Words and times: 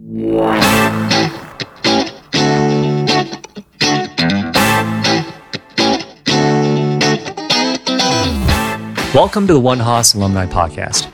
Welcome 0.00 1.10
to 9.48 9.52
the 9.52 9.60
One 9.60 9.80
Haas 9.80 10.14
Alumni 10.14 10.46
Podcast. 10.46 11.10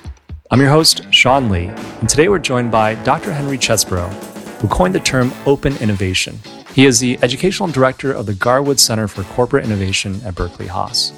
I'm 0.50 0.60
your 0.60 0.68
host, 0.68 1.10
Sean 1.14 1.48
Lee, 1.48 1.68
and 1.68 2.10
today 2.10 2.28
we're 2.28 2.38
joined 2.38 2.70
by 2.70 2.96
Dr. 3.04 3.32
Henry 3.32 3.56
Chesbrough, 3.56 4.12
who 4.60 4.68
coined 4.68 4.94
the 4.94 5.00
term 5.00 5.32
open 5.46 5.78
innovation. 5.78 6.38
He 6.74 6.84
is 6.84 7.00
the 7.00 7.18
educational 7.22 7.70
director 7.70 8.12
of 8.12 8.26
the 8.26 8.34
Garwood 8.34 8.78
Center 8.78 9.08
for 9.08 9.22
Corporate 9.22 9.64
Innovation 9.64 10.20
at 10.26 10.34
Berkeley 10.34 10.66
Haas. 10.66 11.10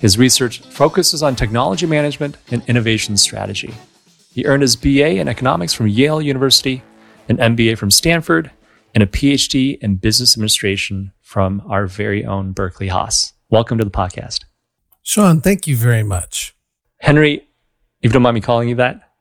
His 0.00 0.18
research 0.18 0.60
focuses 0.60 1.22
on 1.22 1.34
technology 1.34 1.86
management 1.86 2.36
and 2.50 2.62
innovation 2.68 3.16
strategy. 3.16 3.72
He 4.32 4.44
earned 4.44 4.62
his 4.62 4.76
BA 4.76 5.18
in 5.18 5.28
economics 5.28 5.72
from 5.72 5.88
Yale 5.88 6.22
University, 6.22 6.84
an 7.30 7.36
MBA 7.36 7.78
from 7.78 7.92
Stanford, 7.92 8.50
and 8.92 9.04
a 9.04 9.06
PhD 9.06 9.78
in 9.78 9.94
business 9.94 10.34
administration 10.34 11.12
from 11.22 11.62
our 11.68 11.86
very 11.86 12.24
own 12.24 12.50
Berkeley 12.50 12.88
Haas. 12.88 13.34
Welcome 13.50 13.78
to 13.78 13.84
the 13.84 13.90
podcast. 13.90 14.44
Sean, 15.04 15.40
thank 15.40 15.68
you 15.68 15.76
very 15.76 16.02
much. 16.02 16.56
Henry, 16.98 17.46
if 18.02 18.08
you 18.08 18.10
don't 18.10 18.22
mind 18.22 18.34
me 18.34 18.40
calling 18.40 18.68
you 18.68 18.74
that. 18.74 19.12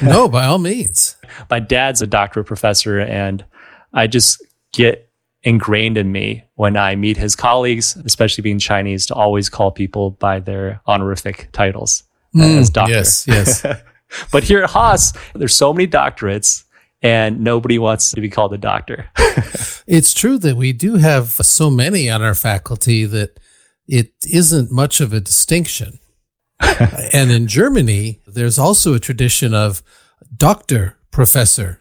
no, 0.02 0.28
by 0.28 0.46
all 0.46 0.58
means. 0.58 1.16
My 1.50 1.58
dad's 1.58 2.00
a 2.00 2.06
doctorate 2.06 2.46
professor, 2.46 3.00
and 3.00 3.44
I 3.92 4.06
just 4.06 4.40
get 4.72 5.10
ingrained 5.42 5.98
in 5.98 6.12
me 6.12 6.44
when 6.54 6.76
I 6.76 6.94
meet 6.94 7.16
his 7.16 7.34
colleagues, 7.34 7.96
especially 8.04 8.42
being 8.42 8.60
Chinese, 8.60 9.06
to 9.06 9.14
always 9.14 9.48
call 9.48 9.72
people 9.72 10.12
by 10.12 10.38
their 10.38 10.80
honorific 10.86 11.48
titles 11.50 12.04
mm, 12.32 12.58
as 12.58 12.70
doctor. 12.70 12.92
Yes, 12.92 13.26
yes. 13.26 13.66
but 14.30 14.44
here 14.44 14.62
at 14.62 14.70
Haas, 14.70 15.12
there's 15.34 15.54
so 15.54 15.72
many 15.72 15.88
doctorates 15.88 16.62
and 17.02 17.40
nobody 17.40 17.78
wants 17.78 18.10
to 18.10 18.20
be 18.20 18.30
called 18.30 18.52
a 18.52 18.58
doctor. 18.58 19.10
it's 19.86 20.14
true 20.14 20.38
that 20.38 20.56
we 20.56 20.72
do 20.72 20.96
have 20.96 21.30
so 21.30 21.70
many 21.70 22.10
on 22.10 22.22
our 22.22 22.34
faculty 22.34 23.04
that 23.04 23.38
it 23.86 24.12
isn't 24.28 24.72
much 24.72 25.00
of 25.00 25.12
a 25.12 25.20
distinction. 25.20 25.98
and 27.12 27.30
in 27.30 27.46
Germany, 27.46 28.20
there's 28.26 28.58
also 28.58 28.94
a 28.94 29.00
tradition 29.00 29.54
of 29.54 29.82
doctor, 30.34 30.98
professor. 31.10 31.80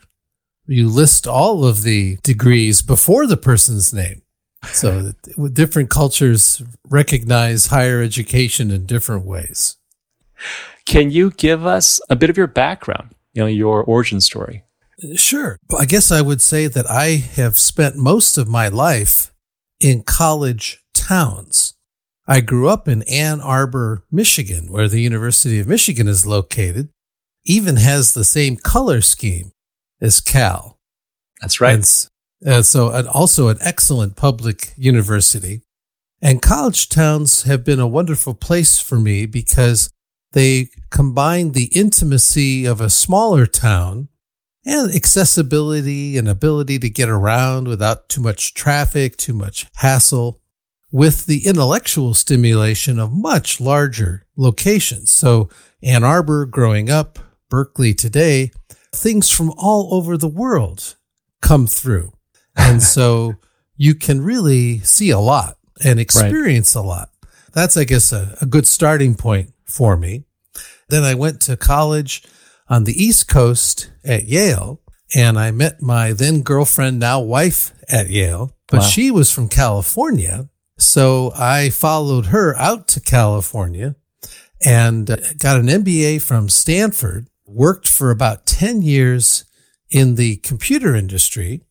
You 0.67 0.89
list 0.89 1.27
all 1.27 1.65
of 1.65 1.83
the 1.83 2.17
degrees 2.23 2.81
before 2.81 3.27
the 3.27 3.37
person's 3.37 3.93
name. 3.93 4.21
So 4.71 5.13
different 5.53 5.89
cultures 5.89 6.61
recognize 6.89 7.67
higher 7.67 8.01
education 8.01 8.71
in 8.71 8.85
different 8.85 9.25
ways. 9.25 9.77
Can 10.85 11.11
you 11.11 11.31
give 11.31 11.65
us 11.65 12.01
a 12.09 12.15
bit 12.15 12.29
of 12.29 12.37
your 12.37 12.47
background, 12.47 13.13
you 13.33 13.41
know, 13.41 13.47
your 13.47 13.83
origin 13.83 14.21
story? 14.21 14.64
Sure. 15.15 15.57
I 15.77 15.85
guess 15.85 16.11
I 16.11 16.21
would 16.21 16.41
say 16.41 16.67
that 16.67 16.89
I 16.89 17.15
have 17.15 17.57
spent 17.57 17.95
most 17.97 18.37
of 18.37 18.47
my 18.47 18.67
life 18.67 19.33
in 19.79 20.03
college 20.03 20.81
towns. 20.93 21.73
I 22.27 22.41
grew 22.41 22.69
up 22.69 22.87
in 22.87 23.03
Ann 23.03 23.41
Arbor, 23.41 24.03
Michigan, 24.11 24.71
where 24.71 24.87
the 24.87 25.01
University 25.01 25.59
of 25.59 25.67
Michigan 25.67 26.07
is 26.07 26.25
located, 26.25 26.89
even 27.45 27.75
has 27.75 28.13
the 28.13 28.23
same 28.23 28.55
color 28.55 29.01
scheme 29.01 29.51
as 30.01 30.21
Cal. 30.21 30.79
That's 31.41 31.61
right. 31.61 31.75
And, 31.75 32.09
uh, 32.45 32.61
so 32.63 33.05
also 33.07 33.49
an 33.49 33.57
excellent 33.61 34.15
public 34.15 34.73
university. 34.77 35.61
And 36.21 36.41
college 36.41 36.89
towns 36.89 37.43
have 37.43 37.63
been 37.63 37.79
a 37.79 37.87
wonderful 37.87 38.33
place 38.33 38.79
for 38.79 38.99
me 38.99 39.25
because 39.25 39.89
they 40.31 40.69
combine 40.89 41.51
the 41.51 41.69
intimacy 41.75 42.65
of 42.65 42.81
a 42.81 42.89
smaller 42.89 43.45
town 43.45 44.09
and 44.65 44.93
accessibility 44.93 46.17
and 46.17 46.27
ability 46.27 46.79
to 46.79 46.89
get 46.89 47.09
around 47.09 47.67
without 47.67 48.09
too 48.09 48.21
much 48.21 48.53
traffic, 48.53 49.15
too 49.17 49.33
much 49.33 49.67
hassle 49.75 50.41
with 50.91 51.25
the 51.25 51.45
intellectual 51.45 52.13
stimulation 52.13 52.99
of 52.99 53.11
much 53.11 53.59
larger 53.59 54.25
locations. 54.35 55.11
So 55.11 55.49
Ann 55.83 56.03
Arbor 56.03 56.45
growing 56.45 56.89
up, 56.89 57.19
Berkeley 57.49 57.93
today, 57.93 58.51
things 58.91 59.29
from 59.29 59.51
all 59.57 59.93
over 59.93 60.17
the 60.17 60.27
world 60.27 60.95
come 61.41 61.67
through. 61.67 62.11
And 62.57 62.81
so 62.81 63.33
you 63.75 63.95
can 63.95 64.21
really 64.21 64.79
see 64.79 65.09
a 65.09 65.19
lot 65.19 65.57
and 65.83 65.99
experience 65.99 66.73
right. 66.73 66.81
a 66.81 66.87
lot. 66.87 67.09
That's, 67.51 67.75
I 67.75 67.83
guess, 67.83 68.13
a, 68.13 68.37
a 68.41 68.45
good 68.45 68.65
starting 68.65 69.13
point 69.13 69.51
for 69.65 69.97
me. 69.97 70.23
Then 70.87 71.03
I 71.03 71.15
went 71.15 71.41
to 71.41 71.57
college 71.57 72.23
on 72.67 72.83
the 72.83 73.03
East 73.03 73.27
Coast 73.27 73.91
at 74.03 74.25
Yale 74.25 74.81
and 75.13 75.37
I 75.37 75.51
met 75.51 75.81
my 75.81 76.13
then 76.13 76.41
girlfriend, 76.41 76.99
now 76.99 77.19
wife 77.19 77.71
at 77.89 78.09
Yale, 78.09 78.55
but 78.67 78.79
wow. 78.79 78.85
she 78.85 79.11
was 79.11 79.31
from 79.31 79.49
California. 79.49 80.49
So 80.77 81.31
I 81.35 81.69
followed 81.69 82.27
her 82.27 82.55
out 82.57 82.87
to 82.89 82.99
California 82.99 83.95
and 84.63 85.09
uh, 85.09 85.17
got 85.37 85.59
an 85.59 85.67
MBA 85.67 86.21
from 86.21 86.49
Stanford, 86.49 87.27
worked 87.45 87.87
for 87.87 88.09
about 88.11 88.45
10 88.45 88.81
years 88.81 89.45
in 89.89 90.15
the 90.15 90.37
computer 90.37 90.95
industry 90.95 91.61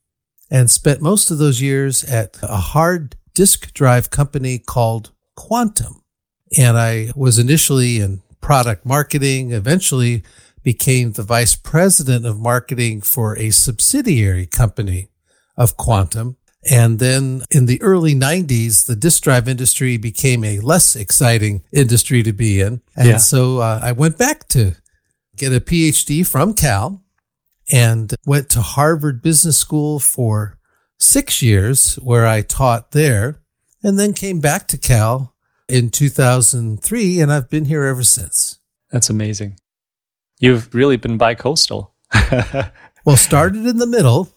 and 0.51 0.71
spent 0.71 1.03
most 1.03 1.31
of 1.31 1.39
those 1.39 1.61
years 1.61 2.05
at 2.05 2.39
a 2.43 2.57
hard 2.57 3.17
disk 3.35 3.75
drive 3.75 4.11
company 4.11 4.59
called 4.59 5.11
Quantum. 5.35 6.03
And 6.57 6.79
I 6.79 7.11
was 7.17 7.39
initially 7.39 7.99
in 7.99 8.23
product 8.41 8.87
marketing, 8.87 9.53
eventually 9.53 10.23
became 10.65 11.13
the 11.13 11.23
vice 11.23 11.55
president 11.55 12.27
of 12.27 12.41
marketing 12.41 13.03
for 13.03 13.39
a 13.39 13.51
subsidiary 13.51 14.47
company 14.47 15.11
of 15.57 15.77
Quantum. 15.77 16.37
And 16.69 16.99
then 16.99 17.43
in 17.51 17.67
the 17.67 17.81
early 17.83 18.15
90s, 18.15 18.87
the 18.87 18.97
disk 18.97 19.23
drive 19.23 19.47
industry 19.47 19.99
became 19.99 20.43
a 20.43 20.61
less 20.61 20.97
exciting 20.97 21.63
industry 21.71 22.23
to 22.23 22.33
be 22.33 22.61
in. 22.61 22.81
And 22.97 23.09
yeah. 23.09 23.17
so 23.19 23.59
uh, 23.59 23.81
I 23.83 23.93
went 23.93 24.17
back 24.17 24.49
to 24.49 24.75
get 25.37 25.53
a 25.53 25.61
PhD 25.61 26.27
from 26.27 26.55
Cal 26.55 27.03
and 27.71 28.15
went 28.27 28.49
to 28.51 28.63
Harvard 28.63 29.23
Business 29.23 29.59
School 29.59 30.01
for 30.01 30.59
six 30.99 31.43
years, 31.43 31.97
where 31.97 32.27
I 32.27 32.41
taught 32.41 32.93
there, 32.93 33.41
and 33.83 33.99
then 33.99 34.15
came 34.15 34.41
back 34.41 34.67
to 34.69 34.79
Cal 34.79 35.35
in 35.69 35.91
2003, 35.91 37.21
and 37.21 37.33
I've 37.33 37.51
been 37.51 37.67
here 37.67 37.85
ever 37.85 38.05
since. 38.05 38.59
That's 38.91 39.11
amazing. 39.11 39.59
You've 40.45 40.75
really 40.75 40.97
been 40.97 41.17
bi-coastal. 41.17 41.93
well, 43.05 43.17
started 43.17 43.67
in 43.67 43.79
the 43.79 43.87
middle 43.87 44.29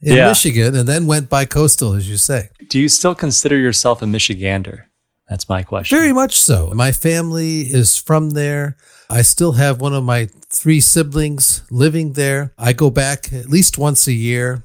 in 0.00 0.16
yeah. 0.16 0.28
Michigan 0.28 0.74
and 0.74 0.88
then 0.88 1.06
went 1.06 1.28
bi-coastal, 1.28 1.92
as 1.94 2.08
you 2.08 2.16
say. 2.16 2.48
Do 2.68 2.78
you 2.78 2.88
still 2.88 3.14
consider 3.14 3.58
yourself 3.58 4.00
a 4.02 4.06
Michigander? 4.06 4.84
That's 5.28 5.48
my 5.48 5.62
question. 5.62 5.96
Very 5.96 6.12
much 6.12 6.40
so. 6.40 6.72
My 6.74 6.92
family 6.92 7.60
is 7.60 7.96
from 7.96 8.30
there. 8.30 8.76
I 9.08 9.22
still 9.22 9.52
have 9.52 9.80
one 9.80 9.94
of 9.94 10.02
my 10.02 10.28
three 10.48 10.80
siblings 10.80 11.62
living 11.70 12.14
there. 12.14 12.52
I 12.58 12.72
go 12.72 12.90
back 12.90 13.32
at 13.32 13.48
least 13.48 13.78
once 13.78 14.06
a 14.06 14.12
year. 14.12 14.64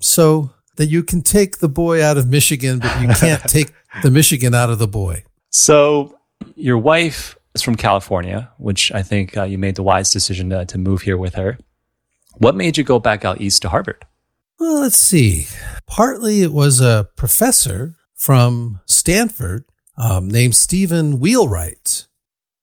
So 0.00 0.50
that 0.76 0.86
you 0.86 1.02
can 1.02 1.22
take 1.22 1.58
the 1.58 1.68
boy 1.68 2.02
out 2.02 2.16
of 2.16 2.28
Michigan, 2.28 2.78
but 2.78 3.02
you 3.02 3.08
can't 3.08 3.42
take 3.48 3.72
the 4.02 4.10
Michigan 4.10 4.54
out 4.54 4.70
of 4.70 4.78
the 4.78 4.86
boy. 4.86 5.24
So 5.50 6.16
your 6.54 6.78
wife 6.78 7.37
is 7.58 7.62
from 7.62 7.74
California, 7.74 8.50
which 8.58 8.92
I 8.92 9.02
think 9.02 9.36
uh, 9.36 9.42
you 9.42 9.58
made 9.58 9.74
the 9.74 9.82
wise 9.82 10.12
decision 10.12 10.50
to, 10.50 10.64
to 10.66 10.78
move 10.78 11.02
here 11.02 11.16
with 11.16 11.34
her. 11.34 11.58
What 12.34 12.54
made 12.54 12.78
you 12.78 12.84
go 12.84 13.00
back 13.00 13.24
out 13.24 13.40
east 13.40 13.62
to 13.62 13.68
Harvard? 13.68 14.04
Well, 14.60 14.80
let's 14.80 14.98
see. 14.98 15.46
Partly 15.86 16.42
it 16.42 16.52
was 16.52 16.80
a 16.80 17.08
professor 17.16 17.96
from 18.14 18.80
Stanford 18.86 19.64
um, 19.96 20.28
named 20.28 20.54
Stephen 20.54 21.18
Wheelwright, 21.18 22.06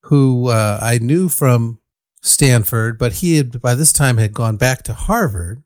who 0.03 0.47
uh, 0.47 0.79
I 0.81 0.97
knew 0.99 1.27
from 1.27 1.79
Stanford, 2.21 2.97
but 2.97 3.13
he 3.13 3.35
had 3.35 3.61
by 3.61 3.75
this 3.75 3.91
time 3.91 4.17
had 4.17 4.33
gone 4.33 4.55
back 4.55 4.83
to 4.83 4.93
Harvard. 4.93 5.63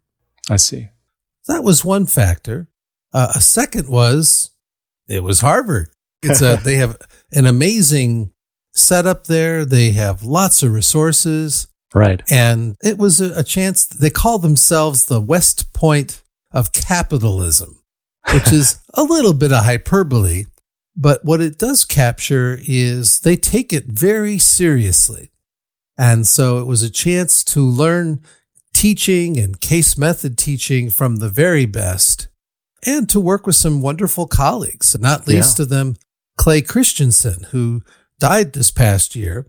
I 0.50 0.58
see. 0.58 0.90
That 1.48 1.64
was 1.64 1.86
one 1.86 2.08
factor. 2.08 2.68
Uh, 3.14 3.32
a 3.36 3.42
second 3.42 3.90
was 3.90 4.52
it 5.08 5.24
was 5.24 5.42
Harvard. 5.42 5.90
It's 6.24 6.42
a 6.42 6.60
they 6.64 6.76
have 6.76 6.98
an 7.32 7.46
amazing 7.46 8.34
setup 8.80 9.26
there. 9.26 9.66
They 9.66 9.92
have 9.92 10.24
lots 10.24 10.64
of 10.64 10.74
resources. 10.74 11.68
Right. 11.94 12.22
And 12.30 12.76
it 12.84 12.98
was 12.98 13.20
a, 13.20 13.40
a 13.40 13.44
chance. 13.44 13.86
They 13.86 14.10
call 14.10 14.40
themselves 14.40 15.06
the 15.06 15.22
West 15.22 15.74
Point 15.74 16.22
of 16.52 16.72
capitalism, 16.72 17.82
which 18.34 18.52
is 18.52 18.80
a 18.94 19.04
little 19.04 19.34
bit 19.34 19.52
of 19.52 19.64
hyperbole. 19.64 20.46
But 20.96 21.24
what 21.24 21.42
it 21.42 21.58
does 21.58 21.86
capture 21.86 22.60
is 22.62 23.22
they 23.22 23.36
take 23.36 23.72
it 23.72 23.86
very 23.86 24.38
seriously. 24.38 25.32
And 25.98 26.28
so 26.28 26.60
it 26.60 26.66
was 26.66 26.84
a 26.84 26.90
chance 26.90 27.44
to 27.46 27.62
learn 27.62 28.22
teaching 28.74 29.38
and 29.38 29.60
case 29.60 29.98
method 29.98 30.38
teaching 30.38 30.90
from 30.90 31.18
the 31.18 31.30
very 31.30 31.66
best 31.66 32.28
and 32.86 33.10
to 33.10 33.20
work 33.20 33.46
with 33.46 33.56
some 33.56 33.82
wonderful 33.82 34.28
colleagues, 34.28 34.98
not 35.00 35.28
least 35.28 35.60
yeah. 35.60 35.64
of 35.64 35.70
them 35.70 35.96
Clay 36.38 36.62
Christensen, 36.62 37.48
who 37.52 37.82
died 38.20 38.54
this 38.54 38.72
past 38.72 39.16
year, 39.16 39.48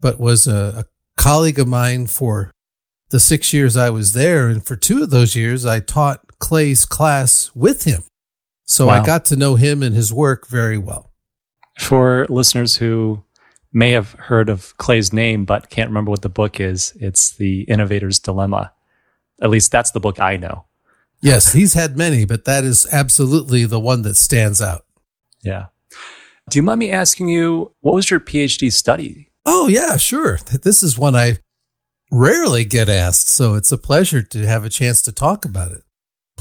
but 0.00 0.18
was 0.18 0.46
a, 0.46 0.84
a 0.84 0.84
colleague 1.20 1.58
of 1.58 1.68
mine 1.68 2.06
for 2.06 2.50
the 3.10 3.20
six 3.20 3.52
years 3.52 3.76
I 3.76 3.90
was 3.90 4.12
there. 4.12 4.48
And 4.48 4.64
for 4.64 4.76
two 4.76 5.02
of 5.02 5.10
those 5.10 5.36
years, 5.36 5.66
I 5.66 5.80
taught 5.80 6.38
Clay's 6.38 6.84
class 6.84 7.50
with 7.54 7.84
him. 7.84 8.04
So 8.64 8.86
wow. 8.86 9.02
I 9.02 9.06
got 9.06 9.24
to 9.26 9.36
know 9.36 9.56
him 9.56 9.82
and 9.82 9.94
his 9.94 10.12
work 10.12 10.48
very 10.48 10.78
well. 10.78 11.10
For 11.78 12.26
listeners 12.28 12.76
who 12.76 13.24
may 13.72 13.90
have 13.90 14.12
heard 14.12 14.48
of 14.48 14.76
Clay's 14.78 15.12
name 15.12 15.44
but 15.44 15.68
can't 15.68 15.90
remember 15.90 16.10
what 16.10 16.22
the 16.22 16.28
book 16.28 16.60
is, 16.60 16.96
it's 17.00 17.32
The 17.32 17.64
Innovator's 17.64 18.18
Dilemma. 18.18 18.72
At 19.42 19.50
least 19.50 19.72
that's 19.72 19.90
the 19.90 20.00
book 20.00 20.20
I 20.20 20.36
know. 20.36 20.64
Yes, 21.20 21.52
he's 21.52 21.74
had 21.74 21.96
many, 21.96 22.24
but 22.24 22.44
that 22.44 22.64
is 22.64 22.86
absolutely 22.92 23.64
the 23.64 23.80
one 23.80 24.02
that 24.02 24.16
stands 24.16 24.62
out. 24.62 24.84
Yeah. 25.42 25.66
Do 26.50 26.58
you 26.58 26.62
mind 26.62 26.78
me 26.78 26.90
asking 26.90 27.28
you, 27.28 27.72
what 27.80 27.94
was 27.94 28.10
your 28.10 28.20
PhD 28.20 28.72
study? 28.72 29.30
Oh, 29.46 29.68
yeah, 29.68 29.96
sure. 29.96 30.38
This 30.62 30.82
is 30.82 30.98
one 30.98 31.16
I 31.16 31.38
rarely 32.10 32.64
get 32.64 32.88
asked, 32.88 33.28
so 33.28 33.54
it's 33.54 33.72
a 33.72 33.78
pleasure 33.78 34.22
to 34.22 34.46
have 34.46 34.64
a 34.64 34.70
chance 34.70 35.02
to 35.02 35.12
talk 35.12 35.44
about 35.44 35.72
it. 35.72 35.82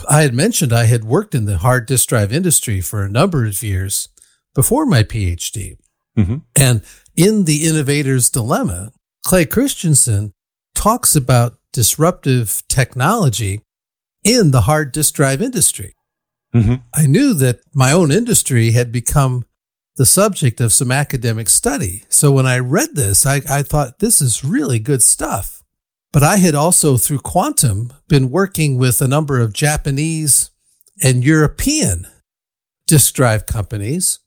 I 0.10 0.22
had 0.22 0.34
mentioned 0.34 0.74
I 0.74 0.86
had 0.86 1.04
worked 1.04 1.36
in 1.36 1.46
the 1.46 1.58
hard 1.58 1.86
disk 1.86 2.10
drive 2.10 2.34
industry 2.34 2.82
for 2.82 3.04
a 3.04 3.10
number 3.10 3.46
of 3.46 3.62
years 3.64 4.10
before 4.54 4.86
my 4.86 5.04
PhD. 5.04 5.78
Mm-hmm. 6.18 6.38
And 6.56 6.84
in 7.16 7.46
The 7.46 7.66
Innovator's 7.68 8.30
Dilemma, 8.30 8.92
Clay 9.26 9.46
Christensen 9.46 10.34
talks 10.76 11.16
about 11.16 11.58
disruptive 11.72 12.64
technology 12.68 13.62
in 14.24 14.52
the 14.52 14.62
hard 14.62 14.92
disk 14.92 15.16
drive 15.16 15.42
industry. 15.42 15.96
Mm-hmm. 16.54 16.76
I 16.94 17.08
knew 17.08 17.34
that 17.36 17.62
my 17.74 17.92
own 17.92 18.12
industry 18.12 18.72
had 18.72 18.92
become 18.92 19.46
the 19.96 20.06
subject 20.06 20.60
of 20.60 20.74
some 20.74 20.92
academic 20.92 21.50
study. 21.50 22.04
So 22.10 22.32
when 22.32 22.46
I 22.46 22.60
read 22.60 22.96
this, 22.96 23.26
I, 23.26 23.42
I 23.50 23.64
thought 23.64 24.00
this 24.00 24.22
is 24.22 24.44
really 24.44 24.80
good 24.80 25.04
stuff. 25.04 25.64
But 26.12 26.24
I 26.24 26.38
had 26.38 26.56
also, 26.56 26.98
through 26.98 27.20
Quantum, 27.20 27.92
been 28.08 28.30
working 28.30 28.78
with 28.78 29.02
a 29.02 29.08
number 29.08 29.40
of 29.40 29.54
Japanese 29.54 30.52
and 31.02 31.24
European 31.24 32.08
disk 32.88 33.14
drive 33.16 33.46
companies. 33.46 34.20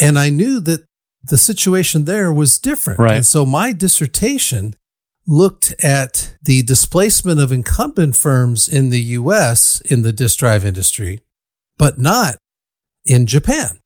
And 0.00 0.18
I 0.18 0.28
knew 0.28 0.60
that 0.60 0.84
the 1.22 1.38
situation 1.38 2.04
there 2.04 2.32
was 2.32 2.58
different. 2.58 2.98
Right. 2.98 3.16
And 3.16 3.26
so 3.26 3.46
my 3.46 3.72
dissertation 3.72 4.76
looked 5.26 5.74
at 5.82 6.34
the 6.42 6.62
displacement 6.62 7.40
of 7.40 7.52
incumbent 7.52 8.16
firms 8.16 8.68
in 8.68 8.90
the 8.90 9.00
US 9.00 9.80
in 9.82 10.02
the 10.02 10.12
disk 10.12 10.38
drive 10.38 10.64
industry, 10.64 11.20
but 11.78 11.98
not 11.98 12.36
in 13.04 13.26
Japan. 13.26 13.78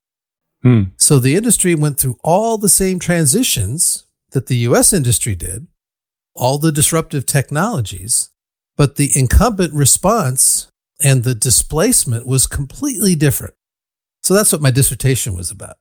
Hmm. 0.63 0.83
So 0.97 1.19
the 1.19 1.37
industry 1.37 1.75
went 1.75 1.99
through 1.99 2.19
all 2.23 2.59
the 2.59 2.69
same 2.69 2.99
transitions 2.99 4.07
that 4.31 4.47
the 4.47 4.57
US 4.59 4.93
industry 4.93 5.35
did, 5.35 5.67
all 6.35 6.59
the 6.59 6.73
disruptive 6.73 7.27
technologies, 7.27 8.31
but 8.77 8.97
the 8.97 9.11
incumbent 9.15 9.73
response 9.73 10.71
and 11.03 11.25
the 11.25 11.35
displacement 11.35 12.27
was 12.27 12.47
completely 12.47 13.15
different. 13.15 13.55
So 14.23 14.35
that's 14.35 14.53
what 14.53 14.63
my 14.63 14.71
dissertation 14.71 15.37
was 15.37 15.51
about. 15.51 15.77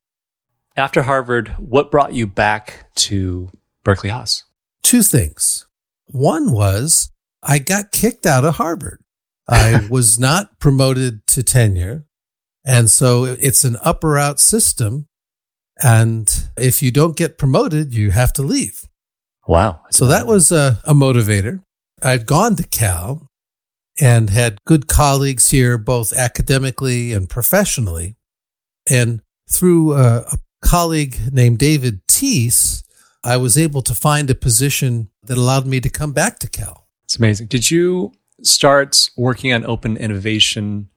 After 0.77 1.03
Harvard, 1.03 1.49
what 1.57 1.89
brought 1.89 2.13
you 2.13 2.27
back 2.27 2.91
to 2.95 3.49
Berkeley 3.83 4.09
Haas? 4.09 4.43
Two 4.83 5.03
things. 5.03 5.67
One 6.07 6.51
was 6.51 7.11
I 7.41 7.59
got 7.59 7.91
kicked 7.91 8.25
out 8.25 8.43
of 8.43 8.55
Harvard. 8.55 9.01
I 9.47 9.87
was 9.89 10.19
not 10.19 10.59
promoted 10.59 11.25
to 11.27 11.43
tenure. 11.43 12.05
And 12.65 12.89
so 12.89 13.25
it's 13.25 13.63
an 13.63 13.77
up 13.83 14.03
or 14.03 14.17
out 14.17 14.39
system. 14.39 15.07
And 15.83 16.49
if 16.57 16.81
you 16.81 16.91
don't 16.91 17.15
get 17.15 17.37
promoted, 17.37 17.93
you 17.93 18.11
have 18.11 18.33
to 18.33 18.41
leave. 18.41 18.85
Wow. 19.47 19.81
So 19.91 20.07
that 20.07 20.25
was 20.25 20.51
a, 20.51 20.79
a 20.83 20.93
motivator. 20.93 21.61
I'd 22.01 22.25
gone 22.25 22.55
to 22.55 22.63
Cal 22.63 23.27
and 24.01 24.29
had 24.29 24.57
good 24.65 24.87
colleagues 24.87 25.51
here, 25.51 25.77
both 25.77 26.11
academically 26.11 27.13
and 27.13 27.29
professionally. 27.29 28.15
And 28.89 29.21
through 29.49 29.93
a, 29.93 30.21
a 30.31 30.37
colleague 30.63 31.17
named 31.31 31.59
David 31.59 32.01
Teece, 32.07 32.83
I 33.23 33.37
was 33.37 33.57
able 33.57 33.81
to 33.83 33.93
find 33.93 34.29
a 34.29 34.35
position 34.35 35.09
that 35.23 35.37
allowed 35.37 35.65
me 35.65 35.79
to 35.81 35.89
come 35.89 36.13
back 36.13 36.39
to 36.39 36.49
Cal. 36.49 36.87
It's 37.03 37.17
amazing. 37.17 37.47
Did 37.47 37.69
you 37.69 38.11
start 38.43 39.09
working 39.15 39.53
on 39.53 39.65
open 39.65 39.97
innovation, 39.97 40.89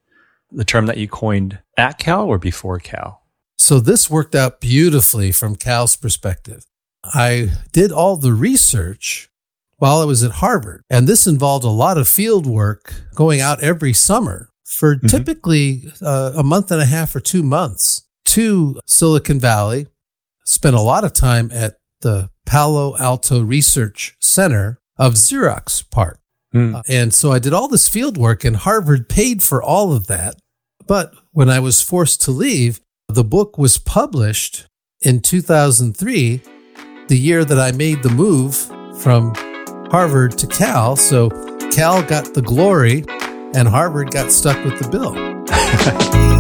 the 0.50 0.65
term 0.65 0.87
that 0.87 0.99
you 0.99 1.09
coined 1.09 1.59
at 1.77 1.99
Cal 1.99 2.27
or 2.27 2.39
before 2.39 2.79
Cal? 2.79 3.23
So 3.56 3.81
this 3.81 4.09
worked 4.09 4.35
out 4.35 4.61
beautifully 4.61 5.33
from 5.33 5.56
Cal's 5.56 5.97
perspective. 5.97 6.65
I 7.05 7.50
did 7.73 7.93
all 7.93 8.17
the 8.17 8.33
research 8.33 9.31
while 9.77 10.00
I 10.00 10.05
was 10.05 10.23
at 10.23 10.33
Harvard, 10.33 10.83
and 10.91 11.06
this 11.06 11.27
involved 11.27 11.65
a 11.65 11.71
lot 11.71 11.99
of 11.99 12.09
field 12.09 12.47
work 12.47 12.95
going 13.15 13.41
out 13.41 13.62
every 13.62 13.93
summer 13.93 14.50
for 14.65 14.97
mm-hmm. 14.97 15.06
typically 15.06 15.93
uh, 16.03 16.33
a 16.37 16.43
month 16.43 16.71
and 16.71 16.81
a 16.81 16.87
half 16.87 17.17
or 17.17 17.21
two 17.21 17.43
months 17.43 18.03
to 18.27 18.79
Silicon 18.87 19.41
Valley, 19.41 19.87
spent 20.45 20.77
a 20.77 20.81
lot 20.81 21.05
of 21.05 21.12
time 21.12 21.50
at 21.53 21.77
the 22.00 22.31
Palo 22.45 22.97
Alto 22.99 23.43
Research 23.43 24.17
Center 24.21 24.81
of 24.99 25.15
Xerox 25.15 25.89
PARC. 25.91 26.18
Mm. 26.55 26.77
Uh, 26.77 26.83
and 26.89 27.12
so 27.12 27.33
I 27.33 27.39
did 27.39 27.53
all 27.53 27.69
this 27.69 27.89
field 27.89 28.17
work, 28.17 28.45
and 28.45 28.56
Harvard 28.56 29.09
paid 29.09 29.43
for 29.43 29.62
all 29.62 29.93
of 29.93 30.06
that. 30.06 30.37
But 30.87 31.15
when 31.33 31.50
I 31.50 31.61
was 31.61 31.83
forced 31.83 32.23
to 32.23 32.31
leave, 32.31 32.81
the 33.09 33.25
book 33.25 33.59
was 33.59 33.79
published 33.79 34.67
in 35.03 35.21
2003, 35.21 36.43
the 37.09 37.19
year 37.19 37.45
that 37.45 37.59
I 37.59 37.73
made 37.73 38.03
the 38.03 38.11
move 38.11 38.56
from 39.00 39.35
Harvard 39.91 40.37
to 40.39 40.47
Cal. 40.47 40.97
So 40.97 41.31
Cal 41.71 42.03
got 42.03 42.35
the 42.35 42.43
glory, 42.43 43.05
and 43.55 43.69
Harvard 43.69 44.11
got 44.11 44.33
stuck 44.33 44.62
with 44.65 44.79
the 44.81 44.89
bill. 44.89 46.35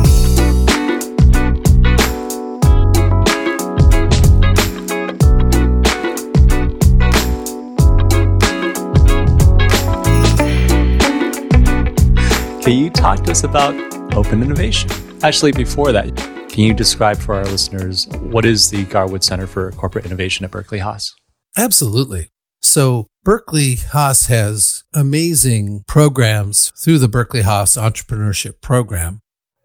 talk 12.98 13.22
to 13.22 13.30
us 13.30 13.44
about 13.44 13.74
open 14.14 14.42
innovation? 14.42 14.90
Actually, 15.22 15.52
before 15.52 15.92
that, 15.92 16.16
can 16.48 16.64
you 16.64 16.74
describe 16.74 17.16
for 17.16 17.36
our 17.36 17.44
listeners 17.44 18.08
what 18.20 18.44
is 18.44 18.70
the 18.70 18.84
Garwood 18.86 19.22
Center 19.22 19.46
for 19.46 19.70
Corporate 19.72 20.04
Innovation 20.04 20.44
at 20.44 20.50
Berkeley 20.50 20.80
Haas? 20.80 21.14
Absolutely. 21.56 22.30
So, 22.60 23.06
Berkeley 23.22 23.76
Haas 23.76 24.26
has 24.26 24.82
amazing 24.92 25.84
programs 25.86 26.72
through 26.76 26.98
the 26.98 27.08
Berkeley 27.08 27.42
Haas 27.42 27.76
Entrepreneurship 27.76 28.60
Program. 28.60 29.20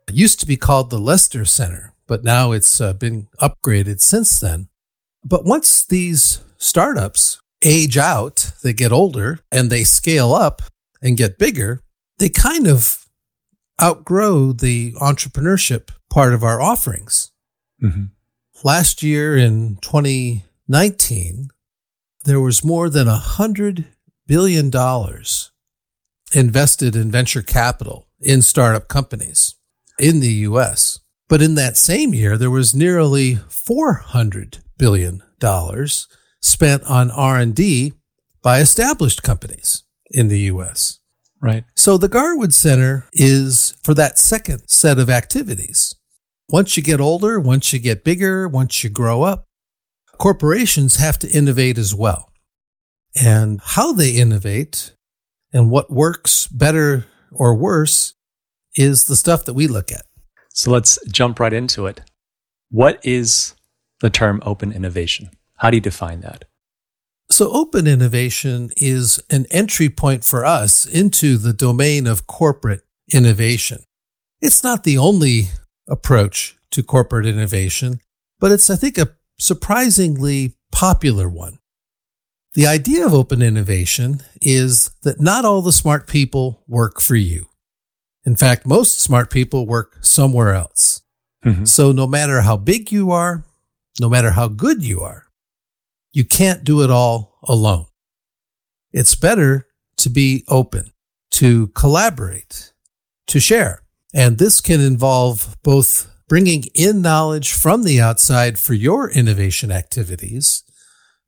It 0.08 0.14
used 0.14 0.40
to 0.42 0.46
be 0.46 0.58
called 0.58 0.92
the 0.92 1.00
Lester 1.00 1.44
Center, 1.44 1.96
but 2.08 2.24
now 2.24 2.52
it's 2.52 2.80
uh, 2.80 2.94
been 2.94 3.28
upgraded 3.42 4.00
since 4.00 4.40
then. 4.40 4.68
But 5.26 5.44
once 5.44 5.84
these 5.84 6.44
startups 6.58 7.40
age 7.64 7.98
out, 7.98 8.52
they 8.62 8.74
get 8.74 8.92
older 8.92 9.40
and 9.52 9.72
they 9.72 9.84
scale 9.84 10.34
up 10.34 10.62
and 11.02 11.18
get 11.18 11.40
bigger, 11.40 11.82
they 12.20 12.30
kind 12.30 12.68
of 12.68 13.03
outgrow 13.82 14.52
the 14.52 14.94
entrepreneurship 14.94 15.90
part 16.10 16.34
of 16.34 16.44
our 16.44 16.62
offerings. 16.62 17.32
Mm-hmm. 17.82 18.06
Last 18.64 19.04
year 19.04 19.36
in 19.36 19.78
2019, 19.82 21.50
there 22.26 22.40
was 22.40 22.64
more 22.64 22.90
than 22.90 23.08
a 23.08 23.16
hundred 23.16 23.86
billion 24.28 24.70
dollars 24.70 25.52
invested 26.34 26.96
in 26.96 27.12
venture 27.12 27.42
capital 27.42 28.08
in 28.20 28.42
startup 28.42 28.88
companies 28.88 29.56
in 30.00 30.20
the 30.20 30.34
US. 30.48 31.00
But 31.28 31.42
in 31.42 31.56
that 31.56 31.78
same 31.78 32.14
year, 32.14 32.38
there 32.38 32.50
was 32.50 32.76
nearly 32.76 33.36
400 33.50 34.60
billion 34.78 35.24
dollars 35.40 36.08
spent 36.42 36.84
on 36.84 37.12
R&D 37.12 37.94
by 38.42 38.60
established 38.60 39.24
companies 39.24 39.84
in 40.12 40.28
the 40.28 40.40
US. 40.52 41.00
Right. 41.44 41.66
So 41.76 41.98
the 41.98 42.08
Garwood 42.08 42.54
Center 42.54 43.06
is 43.12 43.76
for 43.84 43.94
that 43.96 44.18
second 44.18 44.66
set 44.70 44.98
of 44.98 45.10
activities. 45.10 45.94
Once 46.50 46.78
you 46.78 46.84
get 46.84 47.02
older, 47.02 47.38
once 47.38 47.74
you 47.74 47.80
get 47.80 48.06
bigger, 48.06 48.48
once 48.48 48.82
you 48.82 48.90
grow 48.90 49.24
up, 49.24 49.44
corporations 50.18 50.96
have 50.96 51.20
to 51.20 51.30
innovate 51.30 51.78
as 51.78 51.94
well. 51.94 52.32
And 53.22 53.60
how 53.62 53.92
they 53.92 54.12
innovate 54.12 54.96
and 55.52 55.70
what 55.70 55.92
works 55.92 56.48
better 56.48 57.08
or 57.30 57.54
worse 57.54 58.14
is 58.76 59.04
the 59.04 59.18
stuff 59.18 59.44
that 59.44 59.54
we 59.54 59.68
look 59.68 59.92
at. 59.92 60.06
So 60.54 60.72
let's 60.72 60.98
jump 61.10 61.42
right 61.42 61.52
into 61.52 61.88
it. 61.88 62.00
What 62.72 63.02
is 63.04 63.54
the 64.00 64.10
term 64.10 64.42
open 64.46 64.72
innovation? 64.72 65.30
How 65.58 65.72
do 65.72 65.76
you 65.76 65.82
define 65.82 66.22
that? 66.22 66.46
So, 67.34 67.52
open 67.52 67.88
innovation 67.88 68.70
is 68.78 69.20
an 69.32 69.48
entry 69.50 69.90
point 69.90 70.24
for 70.24 70.46
us 70.46 70.86
into 70.86 71.38
the 71.38 71.52
domain 71.52 72.06
of 72.06 72.28
corporate 72.28 72.84
innovation. 73.12 73.80
It's 74.40 74.64
not 74.64 74.84
the 74.84 75.00
only 75.00 75.46
approach 75.88 76.56
to 76.70 76.84
corporate 76.84 77.26
innovation, 77.26 78.02
but 78.40 78.52
it's, 78.52 78.70
I 78.70 78.76
think, 78.76 79.00
a 79.00 79.16
surprisingly 79.40 80.58
popular 80.72 81.28
one. 81.28 81.58
The 82.54 82.68
idea 82.68 83.04
of 83.04 83.16
open 83.16 83.42
innovation 83.42 84.22
is 84.40 84.92
that 85.02 85.20
not 85.20 85.44
all 85.44 85.64
the 85.64 85.72
smart 85.72 86.06
people 86.06 86.62
work 86.68 87.02
for 87.02 87.16
you. 87.16 87.48
In 88.28 88.36
fact, 88.36 88.68
most 88.68 89.02
smart 89.02 89.32
people 89.32 89.66
work 89.66 89.98
somewhere 90.02 90.54
else. 90.54 91.02
Mm-hmm. 91.44 91.66
So 91.66 91.92
no 91.92 92.06
matter 92.06 92.42
how 92.42 92.58
big 92.58 92.92
you 92.92 93.10
are, 93.10 93.44
no 94.00 94.08
matter 94.08 94.30
how 94.30 94.50
good 94.50 94.84
you 94.84 95.02
are, 95.02 95.23
you 96.14 96.24
can't 96.24 96.64
do 96.64 96.82
it 96.84 96.90
all 96.90 97.40
alone. 97.44 97.88
It's 98.94 99.16
better 99.16 99.68
to 99.98 100.10
be 100.10 100.46
open, 100.48 100.94
to 101.32 101.68
collaborate, 101.68 102.72
to 103.28 103.40
share. 103.40 103.82
And 104.14 104.38
this 104.38 104.62
can 104.62 104.80
involve 104.80 105.58
both 105.64 106.10
bringing 106.30 106.66
in 106.76 107.02
knowledge 107.02 107.52
from 107.52 107.84
the 107.84 108.00
outside 108.00 108.58
for 108.58 108.76
your 108.76 109.10
innovation 109.10 109.72
activities, 109.72 110.64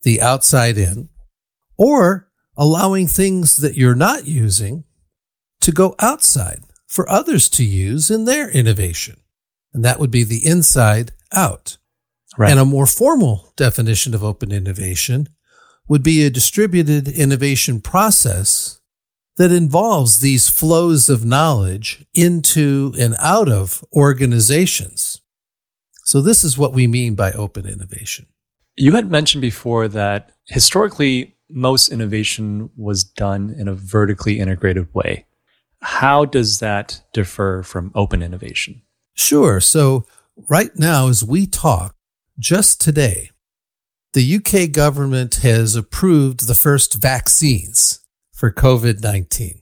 the 0.03 0.21
outside 0.21 0.77
in, 0.77 1.09
or 1.77 2.29
allowing 2.55 3.07
things 3.07 3.57
that 3.57 3.75
you're 3.75 3.95
not 3.95 4.25
using 4.25 4.83
to 5.61 5.71
go 5.71 5.95
outside 5.99 6.59
for 6.87 7.09
others 7.09 7.49
to 7.49 7.63
use 7.63 8.11
in 8.11 8.25
their 8.25 8.49
innovation. 8.49 9.17
And 9.73 9.83
that 9.83 9.99
would 9.99 10.11
be 10.11 10.23
the 10.23 10.45
inside 10.45 11.11
out. 11.33 11.77
Right. 12.37 12.51
And 12.51 12.59
a 12.59 12.65
more 12.65 12.85
formal 12.85 13.53
definition 13.55 14.13
of 14.13 14.23
open 14.23 14.51
innovation 14.51 15.29
would 15.87 16.03
be 16.03 16.25
a 16.25 16.29
distributed 16.29 17.07
innovation 17.07 17.79
process 17.79 18.79
that 19.37 19.51
involves 19.51 20.19
these 20.19 20.49
flows 20.49 21.09
of 21.09 21.25
knowledge 21.25 22.05
into 22.13 22.93
and 22.97 23.15
out 23.19 23.49
of 23.49 23.83
organizations. 23.93 25.21
So 26.03 26.21
this 26.21 26.43
is 26.43 26.57
what 26.57 26.73
we 26.73 26.87
mean 26.87 27.15
by 27.15 27.31
open 27.31 27.67
innovation. 27.67 28.27
You 28.75 28.93
had 28.93 29.09
mentioned 29.09 29.41
before 29.41 29.87
that 29.89 30.31
historically 30.45 31.35
most 31.49 31.89
innovation 31.89 32.69
was 32.75 33.03
done 33.03 33.53
in 33.57 33.67
a 33.67 33.73
vertically 33.73 34.39
integrated 34.39 34.93
way. 34.93 35.25
How 35.81 36.25
does 36.25 36.59
that 36.59 37.01
differ 37.13 37.63
from 37.63 37.91
open 37.93 38.21
innovation? 38.21 38.81
Sure. 39.13 39.59
So 39.59 40.05
right 40.49 40.71
now, 40.75 41.07
as 41.07 41.23
we 41.23 41.45
talk, 41.45 41.95
just 42.39 42.81
today, 42.81 43.31
the 44.13 44.35
UK 44.35 44.71
government 44.71 45.35
has 45.35 45.75
approved 45.75 46.47
the 46.47 46.55
first 46.55 46.95
vaccines 46.95 47.99
for 48.33 48.51
COVID 48.51 49.01
19, 49.01 49.61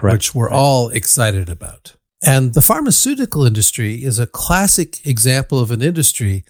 which 0.00 0.34
we're 0.34 0.50
all 0.50 0.88
excited 0.90 1.48
about. 1.48 1.96
And 2.22 2.52
the 2.52 2.62
pharmaceutical 2.62 3.46
industry 3.46 4.04
is 4.04 4.18
a 4.18 4.26
classic 4.26 5.06
example 5.06 5.58
of 5.58 5.70
an 5.70 5.80
industry 5.80 6.44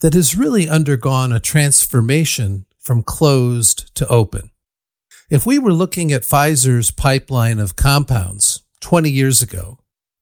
that 0.00 0.14
has 0.14 0.36
really 0.36 0.68
undergone 0.68 1.32
a 1.32 1.40
transformation 1.40 2.66
from 2.78 3.02
closed 3.02 3.94
to 3.94 4.06
open. 4.08 4.50
If 5.30 5.46
we 5.46 5.58
were 5.58 5.72
looking 5.72 6.12
at 6.12 6.22
Pfizer's 6.22 6.90
pipeline 6.90 7.58
of 7.58 7.76
compounds 7.76 8.62
20 8.80 9.10
years 9.10 9.40
ago, 9.40 9.78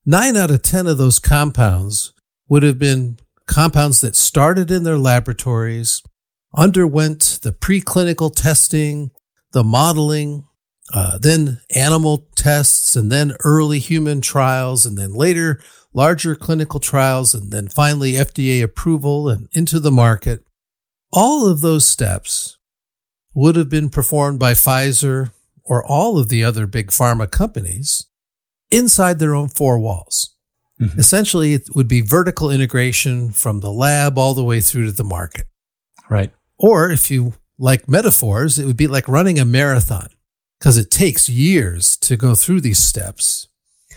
nine 0.07 0.37
out 0.37 0.53
of 0.53 0.63
10 0.63 0.87
of 0.87 0.99
those 0.99 1.19
compounds 1.19 2.13
would 2.49 2.63
have 2.63 2.79
been 2.79 3.19
compounds 3.53 4.01
that 4.01 4.17
started 4.17 4.71
in 4.71 4.83
their 4.83 4.97
laboratories, 4.97 6.03
underwent 6.57 7.39
the 7.43 7.53
preclinical 7.53 8.35
testing, 8.35 9.11
the 9.53 9.63
modeling, 9.63 10.45
uh, 10.95 11.19
then 11.19 11.61
animal 11.75 12.27
tests, 12.35 12.97
and 12.97 13.13
then 13.13 13.37
early 13.45 13.79
human 13.79 14.23
trials, 14.23 14.87
and 14.87 14.97
then 14.97 15.13
later 15.13 15.61
larger 15.93 16.35
clinical 16.35 16.81
trials, 16.81 17.35
and 17.35 17.53
then 17.53 17.69
finally 17.69 18.13
FDA 18.13 18.63
approval 18.63 19.29
and 19.29 19.49
into 19.53 19.79
the 19.79 19.91
market. 19.91 20.41
All 21.13 21.47
of 21.47 21.61
those 21.61 21.87
steps 21.87 22.57
would 23.35 23.57
have 23.57 23.69
been 23.69 23.91
performed 23.91 24.39
by 24.39 24.53
Pfizer 24.53 25.31
or 25.63 25.85
all 25.85 26.19
of 26.19 26.31
the 26.31 26.43
other 26.43 26.67
big 26.67 26.89
pharma 26.89 27.31
companies 27.31 28.07
inside 28.71 29.19
their 29.19 29.35
own 29.35 29.49
four 29.49 29.79
walls. 29.79 30.35
Mm-hmm. 30.81 30.99
Essentially, 30.99 31.55
it 31.55 31.69
would 31.75 31.89
be 31.89 32.01
vertical 32.01 32.51
integration 32.51 33.31
from 33.31 33.61
the 33.61 33.71
lab 33.71 34.19
all 34.19 34.35
the 34.35 34.45
way 34.45 34.61
through 34.61 34.87
to 34.87 34.93
the 34.93 35.05
market. 35.05 35.47
Right. 36.11 36.33
Or 36.59 36.91
if 36.91 37.11
you 37.11 37.35
like 37.59 37.89
metaphors, 37.89 38.59
it 38.59 38.67
would 38.67 38.77
be 38.77 38.87
like 38.87 39.09
running 39.09 39.39
a 39.39 39.45
marathon 39.45 40.09
because 40.59 40.79
it 40.79 40.91
takes 40.91 41.29
years 41.29 41.97
to 41.99 42.17
go 42.17 42.35
through 42.35 42.61
these 42.61 42.79
steps. 42.79 43.49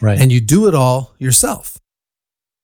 Right. 0.02 0.20
And 0.20 0.32
you 0.32 0.42
do 0.42 0.68
it 0.68 0.76
all 0.76 1.14
yourself. 1.18 1.80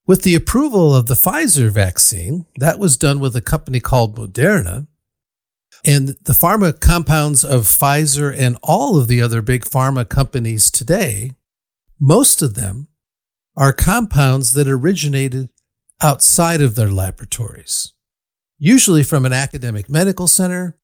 With 0.06 0.24
the 0.24 0.36
approval 0.36 0.96
of 0.96 1.06
the 1.06 1.14
Pfizer 1.14 1.70
vaccine, 1.70 2.46
that 2.58 2.80
was 2.80 2.98
done 2.98 3.20
with 3.20 3.36
a 3.36 3.42
company 3.42 3.80
called 3.80 4.18
Moderna. 4.18 4.88
And 5.86 6.10
the 6.10 6.34
pharma 6.34 6.80
compounds 6.80 7.44
of 7.44 7.62
Pfizer 7.62 8.36
and 8.38 8.58
all 8.62 9.00
of 9.00 9.08
the 9.08 9.22
other 9.22 9.42
big 9.42 9.64
pharma 9.64 10.08
companies 10.08 10.70
today 10.70 11.32
most 12.02 12.42
of 12.42 12.56
them 12.56 12.88
are 13.58 13.74
compounds 13.74 14.54
that 14.54 14.68
originated 14.68 15.50
outside 16.02 16.62
of 16.62 16.76
their 16.76 16.90
laboratories, 16.90 17.94
usually 18.58 19.04
from 19.04 19.26
an 19.26 19.34
academic 19.34 19.90
medical 19.90 20.28
center, 20.28 20.78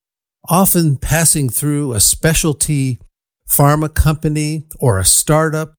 often 0.50 0.98
passing 0.98 1.50
through 1.50 1.94
a 1.94 2.00
specialty 2.00 3.00
pharma 3.50 3.94
company 3.94 4.66
or 4.80 5.00
a 5.00 5.06
startup 5.06 5.74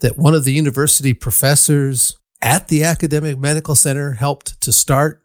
that 0.00 0.16
one 0.16 0.34
of 0.34 0.44
the 0.44 0.52
university 0.52 1.12
professors 1.12 2.16
at 2.42 2.68
the 2.68 2.82
academic 2.82 3.38
medical 3.38 3.74
center 3.74 4.12
helped 4.12 4.60
to 4.62 4.72
start. 4.72 5.22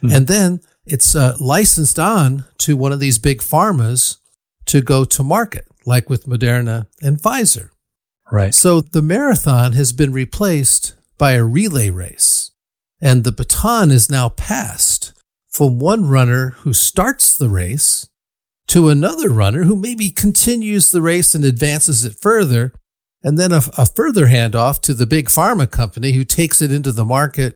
Hmm. 0.00 0.10
And 0.10 0.26
then 0.26 0.60
it's 0.86 1.14
uh, 1.14 1.36
licensed 1.38 1.98
on 1.98 2.44
to 2.58 2.76
one 2.76 2.92
of 2.92 3.00
these 3.00 3.18
big 3.18 3.40
pharmas 3.40 4.16
to 4.66 4.80
go 4.80 5.04
to 5.04 5.22
market, 5.22 5.66
like 5.84 6.08
with 6.08 6.26
Moderna 6.26 6.86
and 7.02 7.20
Pfizer. 7.20 7.70
Right. 8.30 8.54
So 8.54 8.80
the 8.80 9.02
marathon 9.02 9.72
has 9.72 9.92
been 9.92 10.12
replaced 10.12 10.94
by 11.18 11.32
a 11.32 11.44
relay 11.44 11.90
race, 11.90 12.50
and 13.00 13.24
the 13.24 13.32
baton 13.32 13.90
is 13.90 14.10
now 14.10 14.28
passed 14.30 15.12
from 15.48 15.78
one 15.78 16.06
runner 16.08 16.50
who 16.58 16.72
starts 16.72 17.36
the 17.36 17.48
race 17.48 18.08
to 18.68 18.88
another 18.88 19.30
runner 19.30 19.62
who 19.62 19.76
maybe 19.76 20.10
continues 20.10 20.90
the 20.90 21.00
race 21.00 21.34
and 21.34 21.44
advances 21.44 22.04
it 22.04 22.16
further, 22.20 22.72
and 23.22 23.38
then 23.38 23.52
a, 23.52 23.62
a 23.78 23.86
further 23.86 24.26
handoff 24.26 24.80
to 24.82 24.92
the 24.92 25.06
big 25.06 25.26
pharma 25.26 25.70
company 25.70 26.12
who 26.12 26.24
takes 26.24 26.60
it 26.60 26.72
into 26.72 26.92
the 26.92 27.04
market, 27.04 27.54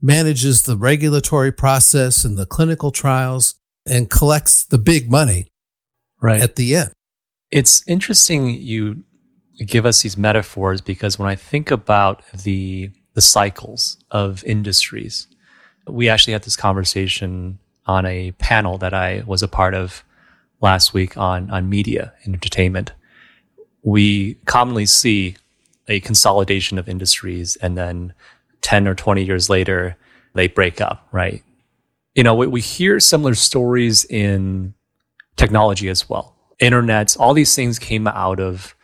manages 0.00 0.62
the 0.62 0.76
regulatory 0.76 1.52
process 1.52 2.24
and 2.24 2.38
the 2.38 2.46
clinical 2.46 2.90
trials, 2.90 3.56
and 3.84 4.08
collects 4.08 4.64
the 4.64 4.78
big 4.78 5.10
money 5.10 5.48
right. 6.20 6.40
at 6.40 6.56
the 6.56 6.76
end. 6.76 6.92
It's 7.50 7.86
interesting 7.86 8.48
you 8.48 9.04
give 9.64 9.86
us 9.86 10.02
these 10.02 10.16
metaphors 10.16 10.80
because 10.80 11.18
when 11.18 11.28
I 11.28 11.34
think 11.34 11.70
about 11.70 12.22
the 12.32 12.90
the 13.14 13.20
cycles 13.20 13.98
of 14.10 14.42
industries, 14.44 15.26
we 15.86 16.08
actually 16.08 16.32
had 16.32 16.42
this 16.42 16.56
conversation 16.56 17.58
on 17.86 18.06
a 18.06 18.32
panel 18.32 18.78
that 18.78 18.94
I 18.94 19.22
was 19.26 19.42
a 19.42 19.48
part 19.48 19.74
of 19.74 20.04
last 20.60 20.94
week 20.94 21.16
on 21.16 21.50
on 21.50 21.68
media 21.68 22.12
and 22.24 22.34
entertainment. 22.34 22.92
We 23.82 24.34
commonly 24.46 24.86
see 24.86 25.36
a 25.88 26.00
consolidation 26.00 26.78
of 26.78 26.88
industries 26.88 27.56
and 27.56 27.76
then 27.76 28.14
10 28.62 28.86
or 28.86 28.94
20 28.94 29.24
years 29.24 29.50
later 29.50 29.96
they 30.34 30.46
break 30.46 30.80
up, 30.80 31.06
right? 31.12 31.42
You 32.14 32.22
know, 32.22 32.34
we, 32.34 32.46
we 32.46 32.60
hear 32.60 33.00
similar 33.00 33.34
stories 33.34 34.04
in 34.04 34.74
technology 35.36 35.88
as 35.88 36.08
well. 36.08 36.36
Internets, 36.60 37.18
all 37.18 37.34
these 37.34 37.54
things 37.54 37.78
came 37.78 38.06
out 38.06 38.38
of 38.38 38.74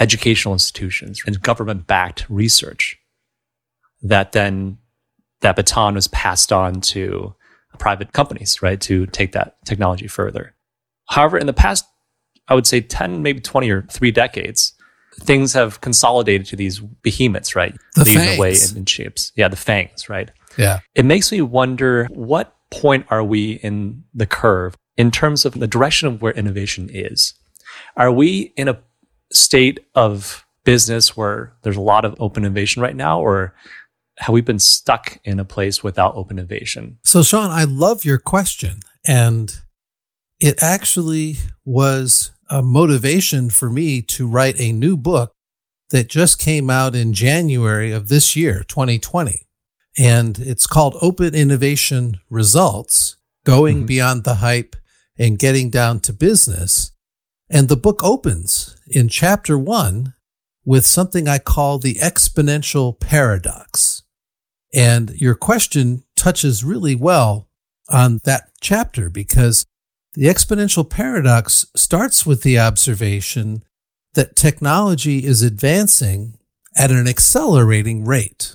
educational 0.00 0.54
institutions 0.54 1.22
and 1.26 1.40
government 1.42 1.86
backed 1.86 2.26
research 2.28 2.98
that 4.02 4.32
then 4.32 4.78
that 5.40 5.56
baton 5.56 5.94
was 5.94 6.08
passed 6.08 6.52
on 6.52 6.80
to 6.80 7.34
private 7.78 8.12
companies, 8.12 8.62
right, 8.62 8.80
to 8.80 9.06
take 9.06 9.32
that 9.32 9.56
technology 9.64 10.06
further. 10.06 10.54
However, 11.08 11.38
in 11.38 11.46
the 11.46 11.52
past, 11.52 11.84
I 12.48 12.54
would 12.54 12.66
say 12.66 12.80
10, 12.80 13.22
maybe 13.22 13.40
20 13.40 13.70
or 13.70 13.82
three 13.82 14.10
decades, 14.10 14.72
things 15.20 15.52
have 15.52 15.80
consolidated 15.80 16.46
to 16.48 16.56
these 16.56 16.80
behemoths, 16.80 17.54
right? 17.54 17.74
The 17.94 18.04
fangs. 18.04 18.38
away 18.38 18.56
in, 18.70 18.78
in 18.78 18.86
shapes. 18.86 19.32
Yeah, 19.36 19.48
the 19.48 19.56
fangs, 19.56 20.08
right? 20.08 20.30
Yeah. 20.56 20.80
It 20.94 21.04
makes 21.04 21.30
me 21.30 21.42
wonder 21.42 22.06
what 22.10 22.56
point 22.70 23.06
are 23.10 23.24
we 23.24 23.52
in 23.62 24.04
the 24.14 24.26
curve 24.26 24.76
in 24.96 25.10
terms 25.10 25.44
of 25.44 25.54
the 25.54 25.66
direction 25.66 26.08
of 26.08 26.22
where 26.22 26.32
innovation 26.32 26.88
is? 26.92 27.34
Are 27.96 28.12
we 28.12 28.52
in 28.56 28.68
a 28.68 28.80
state 29.32 29.80
of 29.94 30.44
business 30.64 31.16
where 31.16 31.52
there's 31.62 31.76
a 31.76 31.80
lot 31.80 32.04
of 32.04 32.14
open 32.20 32.44
innovation 32.44 32.82
right 32.82 32.96
now, 32.96 33.20
or 33.20 33.54
have 34.18 34.32
we 34.32 34.40
been 34.40 34.58
stuck 34.58 35.18
in 35.24 35.40
a 35.40 35.44
place 35.44 35.82
without 35.82 36.14
open 36.14 36.38
innovation? 36.38 36.98
So, 37.04 37.22
Sean, 37.22 37.50
I 37.50 37.64
love 37.64 38.04
your 38.04 38.18
question. 38.18 38.80
And 39.06 39.60
it 40.40 40.62
actually 40.62 41.36
was 41.64 42.32
a 42.48 42.62
motivation 42.62 43.50
for 43.50 43.70
me 43.70 44.02
to 44.02 44.26
write 44.26 44.60
a 44.60 44.72
new 44.72 44.96
book 44.96 45.34
that 45.90 46.08
just 46.08 46.38
came 46.38 46.70
out 46.70 46.94
in 46.94 47.12
January 47.12 47.92
of 47.92 48.08
this 48.08 48.36
year, 48.36 48.64
2020. 48.68 49.46
And 49.98 50.38
it's 50.38 50.66
called 50.66 50.96
Open 51.00 51.34
Innovation 51.34 52.20
Results 52.28 53.16
Going 53.44 53.78
mm-hmm. 53.78 53.86
Beyond 53.86 54.24
the 54.24 54.36
Hype 54.36 54.76
and 55.18 55.38
getting 55.38 55.70
down 55.70 56.00
to 56.00 56.12
business. 56.12 56.92
And 57.50 57.68
the 57.68 57.76
book 57.76 58.02
opens 58.04 58.76
in 58.86 59.08
chapter 59.08 59.58
one 59.58 60.14
with 60.64 60.86
something 60.86 61.26
I 61.26 61.38
call 61.38 61.78
the 61.78 61.94
exponential 61.94 62.98
paradox. 62.98 64.02
And 64.72 65.10
your 65.20 65.34
question 65.34 66.04
touches 66.14 66.62
really 66.62 66.94
well 66.94 67.48
on 67.88 68.20
that 68.24 68.50
chapter 68.60 69.10
because 69.10 69.66
the 70.14 70.26
exponential 70.26 70.88
paradox 70.88 71.66
starts 71.74 72.24
with 72.24 72.42
the 72.42 72.58
observation 72.58 73.64
that 74.14 74.36
technology 74.36 75.24
is 75.24 75.42
advancing 75.42 76.38
at 76.76 76.90
an 76.92 77.08
accelerating 77.08 78.04
rate. 78.04 78.54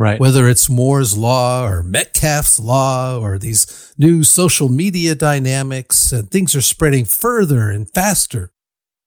Right. 0.00 0.18
Whether 0.18 0.48
it's 0.48 0.70
Moore's 0.70 1.14
law 1.18 1.66
or 1.66 1.82
Metcalfe's 1.82 2.58
law 2.58 3.18
or 3.18 3.38
these 3.38 3.92
new 3.98 4.24
social 4.24 4.70
media 4.70 5.14
dynamics 5.14 6.10
and 6.10 6.30
things 6.30 6.54
are 6.54 6.62
spreading 6.62 7.04
further 7.04 7.68
and 7.68 7.86
faster 7.90 8.50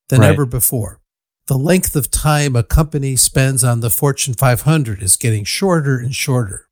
than 0.09 0.19
Right. 0.19 0.29
ever 0.29 0.45
before. 0.45 1.01
The 1.47 1.57
length 1.57 1.95
of 1.95 2.11
time 2.11 2.55
a 2.55 2.61
company 2.61 3.15
spends 3.15 3.63
on 3.63 3.79
the 3.79 3.89
Fortune 3.89 4.35
500 4.35 5.01
is 5.01 5.15
getting 5.15 5.45
shorter 5.45 5.97
and 5.97 6.13
shorter. 6.13 6.67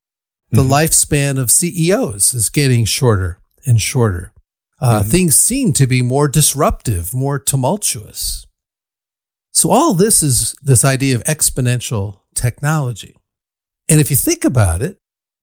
The 0.51 0.61
Mhm. 0.61 0.69
lifespan 0.69 1.39
of 1.39 1.49
CEOs 1.49 2.35
is 2.35 2.49
getting 2.49 2.85
shorter 2.85 3.39
and 3.65 3.81
shorter. 3.81 4.33
Uh, 4.79 5.01
Mhm. 5.01 5.09
Things 5.09 5.35
seem 5.35 5.73
to 5.73 5.87
be 5.87 6.03
more 6.03 6.27
disruptive, 6.27 7.11
more 7.11 7.39
tumultuous. 7.39 8.45
So 9.51 9.71
all 9.71 9.95
this 9.95 10.21
is 10.21 10.53
this 10.61 10.85
idea 10.85 11.15
of 11.15 11.23
exponential 11.23 12.19
technology. 12.35 13.15
And 13.91 13.99
if 13.99 14.09
you 14.09 14.15
think 14.15 14.45
about 14.45 14.81
it, 14.81 14.97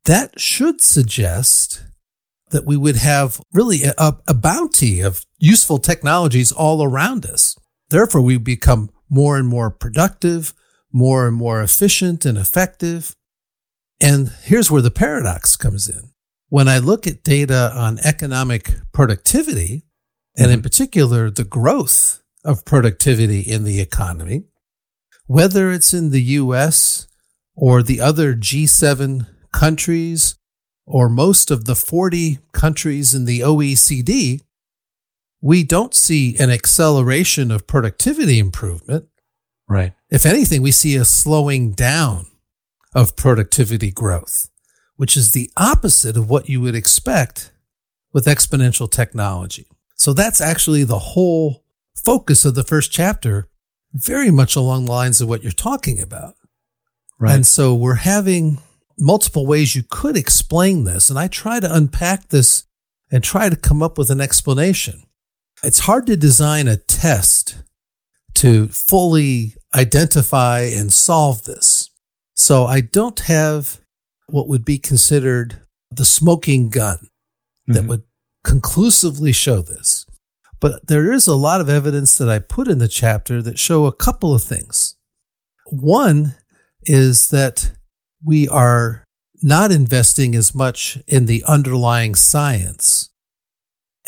that 0.07 0.41
should 0.41 0.81
suggest 0.81 1.85
that 2.51 2.65
we 2.65 2.79
would 2.79 2.97
have 2.97 3.43
really 3.53 3.83
a, 3.85 4.17
a 4.27 4.33
bounty 4.33 5.03
of 5.03 5.27
useful 5.37 5.77
technologies 5.77 6.51
all 6.51 6.83
around 6.83 7.27
us. 7.27 7.59
Therefore, 7.91 8.23
we 8.23 8.39
become 8.39 8.89
more 9.11 9.37
and 9.37 9.47
more 9.47 9.71
productive, 9.71 10.55
more 10.91 11.27
and 11.27 11.37
more 11.37 11.61
efficient 11.61 12.25
and 12.25 12.39
effective. 12.39 13.15
And 14.01 14.33
here's 14.45 14.71
where 14.71 14.81
the 14.81 14.91
paradox 14.91 15.55
comes 15.55 15.87
in. 15.87 16.13
When 16.49 16.69
I 16.69 16.79
look 16.79 17.07
at 17.07 17.23
data 17.23 17.71
on 17.75 17.99
economic 17.99 18.73
productivity, 18.93 19.85
and 20.39 20.51
in 20.51 20.61
mm-hmm. 20.61 20.63
particular, 20.63 21.29
the 21.29 21.45
growth 21.45 22.23
of 22.47 22.65
productivity 22.65 23.41
in 23.41 23.65
the 23.65 23.79
economy, 23.79 24.45
whether 25.27 25.71
it's 25.71 25.93
in 25.93 26.13
the 26.13 26.23
US 26.23 27.08
or 27.61 27.83
the 27.83 28.01
other 28.01 28.35
G7 28.35 29.27
countries 29.53 30.37
or 30.87 31.09
most 31.09 31.51
of 31.51 31.65
the 31.65 31.75
40 31.75 32.39
countries 32.53 33.15
in 33.15 33.25
the 33.25 33.41
OECD, 33.41 34.41
we 35.41 35.65
don't 35.65 35.93
see 35.93 36.37
an 36.39 36.51
acceleration 36.51 37.51
of 37.51 37.67
productivity 37.67 38.39
improvement. 38.39 39.07
Right. 39.69 39.93
If 40.09 40.25
anything, 40.25 40.63
we 40.63 40.71
see 40.71 40.95
a 40.95 41.05
slowing 41.05 41.73
down 41.73 42.27
of 42.95 43.17
productivity 43.17 43.91
growth, 43.91 44.49
which 44.97 45.17
is 45.17 45.33
the 45.33 45.51
opposite 45.57 46.17
of 46.17 46.31
what 46.31 46.49
you 46.49 46.61
would 46.61 46.77
expect 46.77 47.53
with 48.13 48.27
exponential 48.27 48.91
technology. 48.91 49.67
So 49.97 50.13
that's 50.13 50.41
actually 50.41 50.85
the 50.85 50.99
whole 50.99 51.65
focus 51.95 52.45
of 52.45 52.55
the 52.55 52.63
first 52.63 52.93
chapter, 52.93 53.49
very 53.93 54.31
much 54.31 54.55
along 54.55 54.85
the 54.85 54.93
lines 54.93 55.21
of 55.21 55.29
what 55.29 55.43
you're 55.43 55.53
talking 55.53 56.01
about. 56.01 56.35
Right. 57.19 57.35
And 57.35 57.47
so 57.47 57.75
we're 57.75 57.95
having 57.95 58.59
multiple 58.99 59.47
ways 59.47 59.75
you 59.75 59.83
could 59.89 60.17
explain 60.17 60.85
this. 60.85 61.11
And 61.11 61.19
I 61.19 61.29
try 61.29 61.61
to 61.61 61.73
unpack 61.73 62.29
this 62.29 62.65
and 63.11 63.23
try 63.25 63.49
to 63.49 63.57
come 63.57 63.83
up 63.83 63.99
with 63.99 64.11
an 64.11 64.21
explanation. 64.21 65.03
It's 65.63 65.81
hard 65.81 66.07
to 66.07 66.17
design 66.17 66.69
a 66.69 66.77
test 66.77 67.63
to 68.35 68.69
fully 68.69 69.55
identify 69.75 70.61
and 70.61 70.93
solve 70.93 71.45
this. 71.45 71.91
So 72.37 72.67
I 72.67 72.81
don't 72.81 73.19
have 73.21 73.81
what 74.29 74.49
would 74.49 74.65
be 74.65 74.79
considered 74.79 75.63
the 75.91 76.05
smoking 76.05 76.69
gun 76.69 77.09
that 77.67 77.85
Mhm. 77.85 77.89
would 77.89 78.03
conclusively 78.45 79.33
show 79.33 79.63
this. 79.63 80.07
But 80.61 80.87
there 80.87 81.13
is 81.13 81.27
a 81.27 81.35
lot 81.35 81.61
of 81.61 81.69
evidence 81.69 82.17
that 82.19 82.29
I 82.29 82.39
put 82.39 82.69
in 82.69 82.79
the 82.79 82.89
chapter 82.89 83.43
that 83.43 83.59
show 83.59 83.87
a 83.87 83.93
couple 83.93 84.35
of 84.35 84.43
things. 84.43 84.95
One 85.67 86.37
is 86.89 87.29
that 87.29 87.73
we 88.25 88.49
are 88.49 89.05
not 89.43 89.71
investing 89.71 90.35
as 90.35 90.55
much 90.55 90.99
in 91.07 91.27
the 91.27 91.45
underlying 91.47 92.15
science 92.15 93.11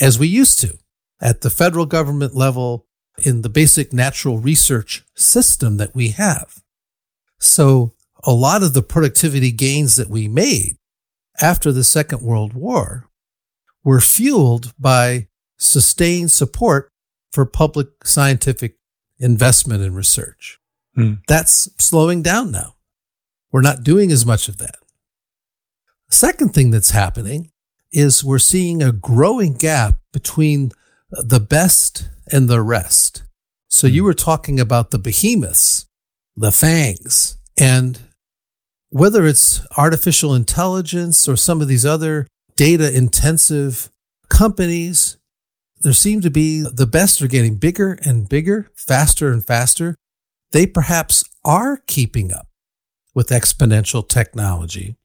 as 0.01 0.19
we 0.19 0.27
used 0.27 0.59
to 0.59 0.79
at 1.21 1.43
the 1.43 1.51
federal 1.51 1.87
government 1.87 2.35
level 2.35 2.87
in 3.23 3.43
the 3.43 3.49
basic 3.49 3.93
natural 3.93 4.39
research 4.39 5.05
system 5.15 5.77
that 5.77 5.95
we 5.95 6.09
have. 6.09 6.63
So 7.39 7.93
a 8.25 8.33
lot 8.33 8.63
of 8.63 8.73
the 8.73 8.83
productivity 8.83 9.53
gains 9.53 9.97
that 9.97 10.09
we 10.09 10.27
made 10.27 10.77
after 11.41 11.73
the 11.73 11.85
Second 11.85 12.23
World 12.23 12.55
War 12.55 13.09
were 13.85 14.01
fueled 14.01 14.73
by 14.79 15.29
sustained 15.59 16.31
support 16.31 16.89
for 17.31 17.45
public 17.45 17.89
scientific 18.05 18.77
investment 19.19 19.83
and 19.83 19.95
research. 19.95 20.60
Hmm. 21.01 21.15
That's 21.29 21.69
slowing 21.79 22.23
down 22.23 22.51
now. 22.51 22.75
We're 23.53 23.63
not 23.63 23.83
doing 23.83 24.13
as 24.13 24.25
much 24.25 24.49
of 24.49 24.59
that. 24.59 24.77
The 26.09 26.17
second 26.17 26.51
thing 26.51 26.71
that's 26.71 26.91
happening 26.91 27.51
is 27.93 28.25
we're 28.25 28.39
seeing 28.39 28.83
a 28.83 28.93
growing 28.93 29.55
gap 29.55 29.99
between 30.13 30.71
the 31.11 31.41
best 31.41 32.09
and 32.31 32.49
the 32.49 32.63
rest. 32.63 33.23
So 33.69 33.87
you 33.87 34.05
were 34.05 34.15
talking 34.15 34.59
about 34.59 34.91
the 34.91 34.99
behemoths, 34.99 35.87
the 36.37 36.53
fangs, 36.53 37.37
and 37.59 38.01
whether 38.91 39.25
it's 39.27 39.65
artificial 39.77 40.35
intelligence 40.35 41.29
or 41.29 41.37
some 41.37 41.61
of 41.61 41.69
these 41.69 41.87
other 41.87 42.27
data 42.57 42.95
intensive 42.95 43.91
companies, 44.29 45.17
there 45.83 45.93
seem 45.93 46.21
to 46.21 46.31
be 46.31 46.63
the 46.63 46.87
best 46.87 47.23
are 47.23 47.29
getting 47.29 47.57
bigger 47.57 47.99
and 48.05 48.29
bigger, 48.29 48.71
faster 48.77 49.33
and 49.33 49.45
faster. 49.47 49.97
They 50.53 50.67
perhaps 50.67 51.25
are 51.45 51.79
keeping 51.87 52.33
up 52.33 52.49
with 53.15 53.29
exponential 53.29 54.07
technology, 54.07 54.97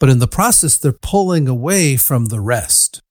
but 0.00 0.08
in 0.08 0.18
the 0.18 0.28
process, 0.28 0.76
they're 0.76 0.92
pulling 0.92 1.48
away 1.48 1.96
from 1.96 2.26
the 2.26 2.40
rest. 2.40 3.02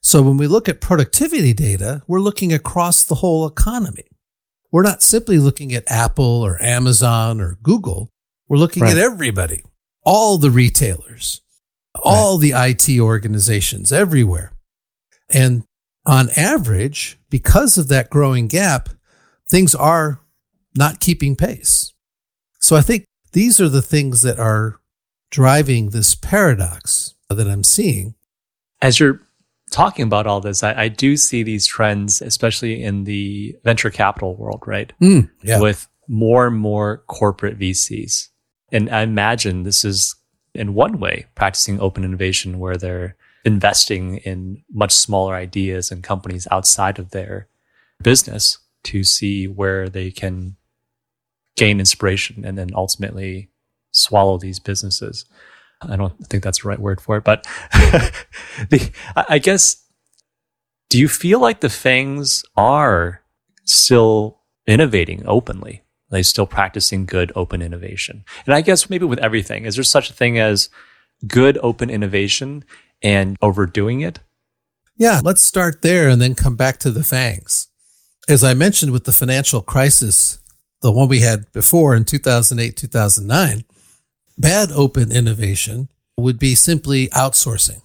So 0.00 0.22
when 0.22 0.36
we 0.38 0.46
look 0.46 0.68
at 0.68 0.80
productivity 0.80 1.52
data, 1.52 2.02
we're 2.06 2.20
looking 2.20 2.52
across 2.52 3.04
the 3.04 3.16
whole 3.16 3.46
economy. 3.46 4.06
We're 4.72 4.82
not 4.82 5.02
simply 5.02 5.38
looking 5.38 5.74
at 5.74 5.90
Apple 5.90 6.24
or 6.42 6.62
Amazon 6.62 7.40
or 7.40 7.58
Google. 7.62 8.08
We're 8.48 8.56
looking 8.58 8.82
Right. 8.82 8.92
at 8.92 8.98
everybody, 8.98 9.64
all 10.02 10.38
the 10.38 10.50
retailers, 10.50 11.42
all 12.02 12.38
the 12.38 12.52
IT 12.54 12.98
organizations 13.00 13.92
everywhere. 13.92 14.52
And 15.28 15.64
on 16.06 16.30
average, 16.36 17.18
because 17.28 17.76
of 17.76 17.88
that 17.88 18.10
growing 18.10 18.46
gap, 18.48 18.88
things 19.48 19.74
are 19.74 20.20
not 20.76 21.00
keeping 21.00 21.36
pace. 21.36 21.92
So 22.58 22.76
I 22.76 22.82
think 22.82 23.04
these 23.32 23.60
are 23.60 23.68
the 23.68 23.82
things 23.82 24.22
that 24.22 24.38
are 24.38 24.80
driving 25.30 25.90
this 25.90 26.14
paradox 26.14 27.14
that 27.28 27.48
I'm 27.48 27.64
seeing. 27.64 28.14
As 28.82 28.98
you're 28.98 29.20
talking 29.70 30.04
about 30.04 30.26
all 30.26 30.40
this, 30.40 30.62
I, 30.62 30.82
I 30.82 30.88
do 30.88 31.16
see 31.16 31.42
these 31.42 31.66
trends, 31.66 32.20
especially 32.20 32.82
in 32.82 33.04
the 33.04 33.56
venture 33.64 33.90
capital 33.90 34.36
world, 34.36 34.62
right? 34.66 34.92
Hmm, 34.98 35.20
yeah. 35.42 35.60
With 35.60 35.86
more 36.08 36.48
and 36.48 36.56
more 36.56 37.04
corporate 37.06 37.58
VCs. 37.58 38.28
And 38.72 38.90
I 38.90 39.02
imagine 39.02 39.62
this 39.62 39.84
is, 39.84 40.16
in 40.54 40.74
one 40.74 40.98
way, 40.98 41.26
practicing 41.34 41.80
open 41.80 42.04
innovation 42.04 42.58
where 42.58 42.76
they're 42.76 43.16
investing 43.44 44.18
in 44.18 44.62
much 44.72 44.92
smaller 44.92 45.34
ideas 45.34 45.90
and 45.90 46.02
companies 46.02 46.46
outside 46.50 46.98
of 46.98 47.10
their 47.10 47.48
business 48.02 48.58
to 48.82 49.04
see 49.04 49.46
where 49.46 49.88
they 49.88 50.10
can 50.10 50.56
gain 51.60 51.78
inspiration 51.78 52.42
and 52.42 52.56
then 52.56 52.70
ultimately 52.74 53.50
swallow 53.92 54.38
these 54.38 54.58
businesses. 54.58 55.26
I 55.82 55.94
don't 55.94 56.16
think 56.26 56.42
that's 56.42 56.62
the 56.62 56.68
right 56.68 56.78
word 56.78 57.02
for 57.02 57.18
it, 57.18 57.24
but 57.24 57.44
the, 58.70 58.90
I 59.14 59.38
guess, 59.38 59.84
do 60.88 60.98
you 60.98 61.06
feel 61.06 61.38
like 61.38 61.60
the 61.60 61.68
Fangs 61.68 62.44
are 62.56 63.20
still 63.64 64.40
innovating 64.66 65.22
openly? 65.26 65.82
Are 66.10 66.16
they 66.16 66.22
still 66.22 66.46
practicing 66.46 67.04
good 67.04 67.30
open 67.36 67.60
innovation? 67.60 68.24
And 68.46 68.54
I 68.54 68.62
guess 68.62 68.88
maybe 68.88 69.04
with 69.04 69.18
everything, 69.18 69.66
is 69.66 69.74
there 69.74 69.84
such 69.84 70.08
a 70.08 70.14
thing 70.14 70.38
as 70.38 70.70
good 71.26 71.58
open 71.62 71.90
innovation 71.90 72.64
and 73.02 73.36
overdoing 73.42 74.00
it? 74.00 74.20
Yeah, 74.96 75.20
let's 75.22 75.42
start 75.42 75.82
there 75.82 76.08
and 76.08 76.22
then 76.22 76.34
come 76.34 76.56
back 76.56 76.78
to 76.78 76.90
the 76.90 77.04
fangs. 77.04 77.68
As 78.28 78.42
I 78.42 78.54
mentioned 78.54 78.92
with 78.92 79.04
the 79.04 79.12
financial 79.12 79.60
crisis, 79.60 80.39
the 80.82 80.92
one 80.92 81.08
we 81.08 81.20
had 81.20 81.50
before 81.52 81.94
in 81.94 82.04
2008, 82.04 82.76
2009, 82.76 83.64
bad 84.38 84.72
open 84.72 85.12
innovation 85.12 85.88
would 86.16 86.38
be 86.38 86.54
simply 86.54 87.08
outsourcing, 87.08 87.82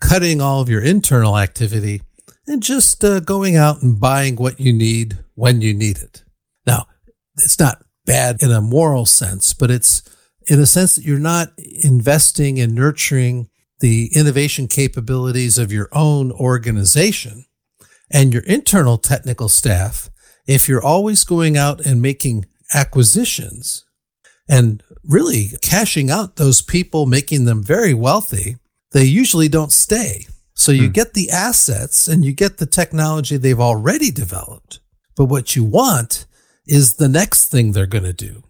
cutting 0.00 0.40
all 0.40 0.60
of 0.60 0.68
your 0.68 0.82
internal 0.82 1.38
activity 1.38 2.02
and 2.46 2.62
just 2.62 3.02
uh, 3.04 3.20
going 3.20 3.56
out 3.56 3.82
and 3.82 4.00
buying 4.00 4.36
what 4.36 4.60
you 4.60 4.72
need 4.72 5.18
when 5.34 5.60
you 5.60 5.72
need 5.72 5.98
it. 5.98 6.24
Now, 6.66 6.86
it's 7.36 7.58
not 7.58 7.82
bad 8.04 8.42
in 8.42 8.50
a 8.50 8.60
moral 8.60 9.06
sense, 9.06 9.54
but 9.54 9.70
it's 9.70 10.02
in 10.46 10.60
a 10.60 10.66
sense 10.66 10.94
that 10.94 11.04
you're 11.04 11.18
not 11.18 11.52
investing 11.82 12.60
and 12.60 12.74
nurturing 12.74 13.48
the 13.80 14.10
innovation 14.14 14.68
capabilities 14.68 15.58
of 15.58 15.72
your 15.72 15.88
own 15.92 16.30
organization 16.32 17.46
and 18.10 18.32
your 18.32 18.42
internal 18.44 18.98
technical 18.98 19.48
staff 19.48 20.10
if 20.46 20.68
you're 20.68 20.84
always 20.84 21.24
going 21.24 21.56
out 21.56 21.84
and 21.84 22.02
making 22.02 22.46
acquisitions 22.72 23.84
and 24.48 24.82
really 25.02 25.52
cashing 25.62 26.10
out 26.10 26.36
those 26.36 26.60
people, 26.60 27.06
making 27.06 27.44
them 27.44 27.62
very 27.62 27.94
wealthy, 27.94 28.56
they 28.92 29.04
usually 29.04 29.48
don't 29.48 29.72
stay. 29.72 30.26
So 30.54 30.70
you 30.70 30.86
hmm. 30.86 30.92
get 30.92 31.14
the 31.14 31.30
assets 31.30 32.06
and 32.06 32.24
you 32.24 32.32
get 32.32 32.58
the 32.58 32.66
technology 32.66 33.36
they've 33.36 33.60
already 33.60 34.10
developed. 34.10 34.80
But 35.16 35.26
what 35.26 35.56
you 35.56 35.64
want 35.64 36.26
is 36.66 36.94
the 36.94 37.08
next 37.08 37.46
thing 37.46 37.72
they're 37.72 37.86
going 37.86 38.04
to 38.04 38.12
do, 38.12 38.42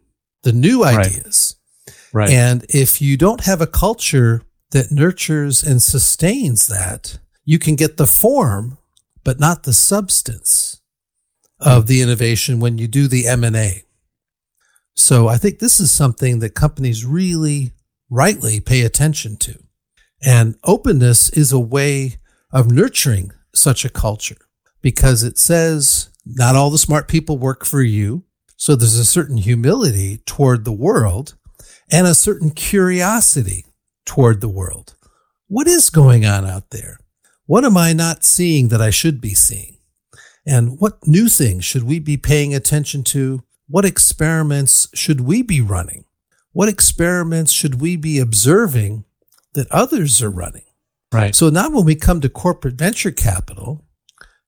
the 0.43 0.53
new 0.53 0.85
ideas. 0.85 1.57
Right. 2.13 2.25
right. 2.25 2.31
And 2.31 2.65
if 2.69 3.01
you 3.01 3.17
don't 3.17 3.45
have 3.45 3.61
a 3.61 3.67
culture 3.67 4.43
that 4.71 4.93
nurtures 4.93 5.63
and 5.63 5.81
sustains 5.81 6.67
that, 6.69 7.19
you 7.45 7.59
can 7.59 7.77
get 7.77 7.97
the 7.97 8.07
form, 8.07 8.79
but 9.23 9.41
not 9.41 9.63
the 9.65 9.73
substance 9.73 10.81
of 11.61 11.87
the 11.87 12.03
innovation 12.03 12.61
when 12.61 12.79
you 12.79 12.89
do 12.89 13.09
the 13.09 13.27
M&A. 13.27 13.85
So 14.95 15.29
I 15.29 15.37
think 15.37 15.59
this 15.59 15.81
is 15.81 15.91
something 15.91 16.39
that 16.39 16.55
companies 16.55 17.05
really 17.05 17.73
rightly 18.11 18.61
pay 18.61 18.83
attention 18.83 19.37
to. 19.39 19.59
And 20.25 20.57
openness 20.65 21.31
is 21.31 21.53
a 21.53 21.59
way 21.59 22.17
of 22.53 22.71
nurturing 22.71 23.33
such 23.55 23.85
a 23.85 23.91
culture 23.91 24.39
because 24.81 25.23
it 25.23 25.39
says 25.39 26.11
not 26.25 26.57
all 26.57 26.71
the 26.71 26.79
smart 26.79 27.09
people 27.09 27.39
work 27.39 27.65
for 27.65 27.83
you. 27.83 28.25
So 28.57 28.77
there's 28.77 28.99
a 28.99 29.05
certain 29.05 29.37
humility 29.37 30.19
toward 30.27 30.65
the 30.65 30.73
world 30.73 31.37
and 31.91 32.07
a 32.07 32.15
certain 32.15 32.51
curiosity 32.51 33.67
toward 34.07 34.41
the 34.41 34.49
world. 34.49 34.95
What 35.49 35.67
is 35.67 35.91
going 35.91 36.25
on 36.25 36.47
out 36.47 36.71
there? 36.71 36.99
What 37.47 37.65
am 37.65 37.77
I 37.77 37.93
not 37.93 38.25
seeing 38.25 38.69
that 38.69 38.81
I 38.81 38.91
should 38.91 39.21
be 39.21 39.35
seeing? 39.35 39.77
And 40.47 40.79
what 40.79 41.07
new 41.07 41.29
things 41.29 41.65
should 41.65 41.85
we 41.85 41.99
be 41.99 42.17
paying 42.17 42.55
attention 42.55 43.03
to? 43.05 43.43
What 43.67 43.85
experiments 43.85 44.89
should 44.95 45.23
we 45.23 45.43
be 45.43 45.61
running? 45.61 46.05
What 46.53 46.69
experiments 46.69 47.51
should 47.51 47.81
we 47.81 47.97
be 47.97 48.19
observing 48.19 49.05
that 49.55 49.71
others 49.71 50.23
are 50.23 50.31
running? 50.31 50.65
Right. 51.13 51.35
So 51.35 51.49
now 51.49 51.71
when 51.71 51.85
we 51.85 51.95
come 51.95 52.21
to 52.21 52.29
corporate 52.29 52.75
venture 52.75 53.11
capital, 53.11 53.85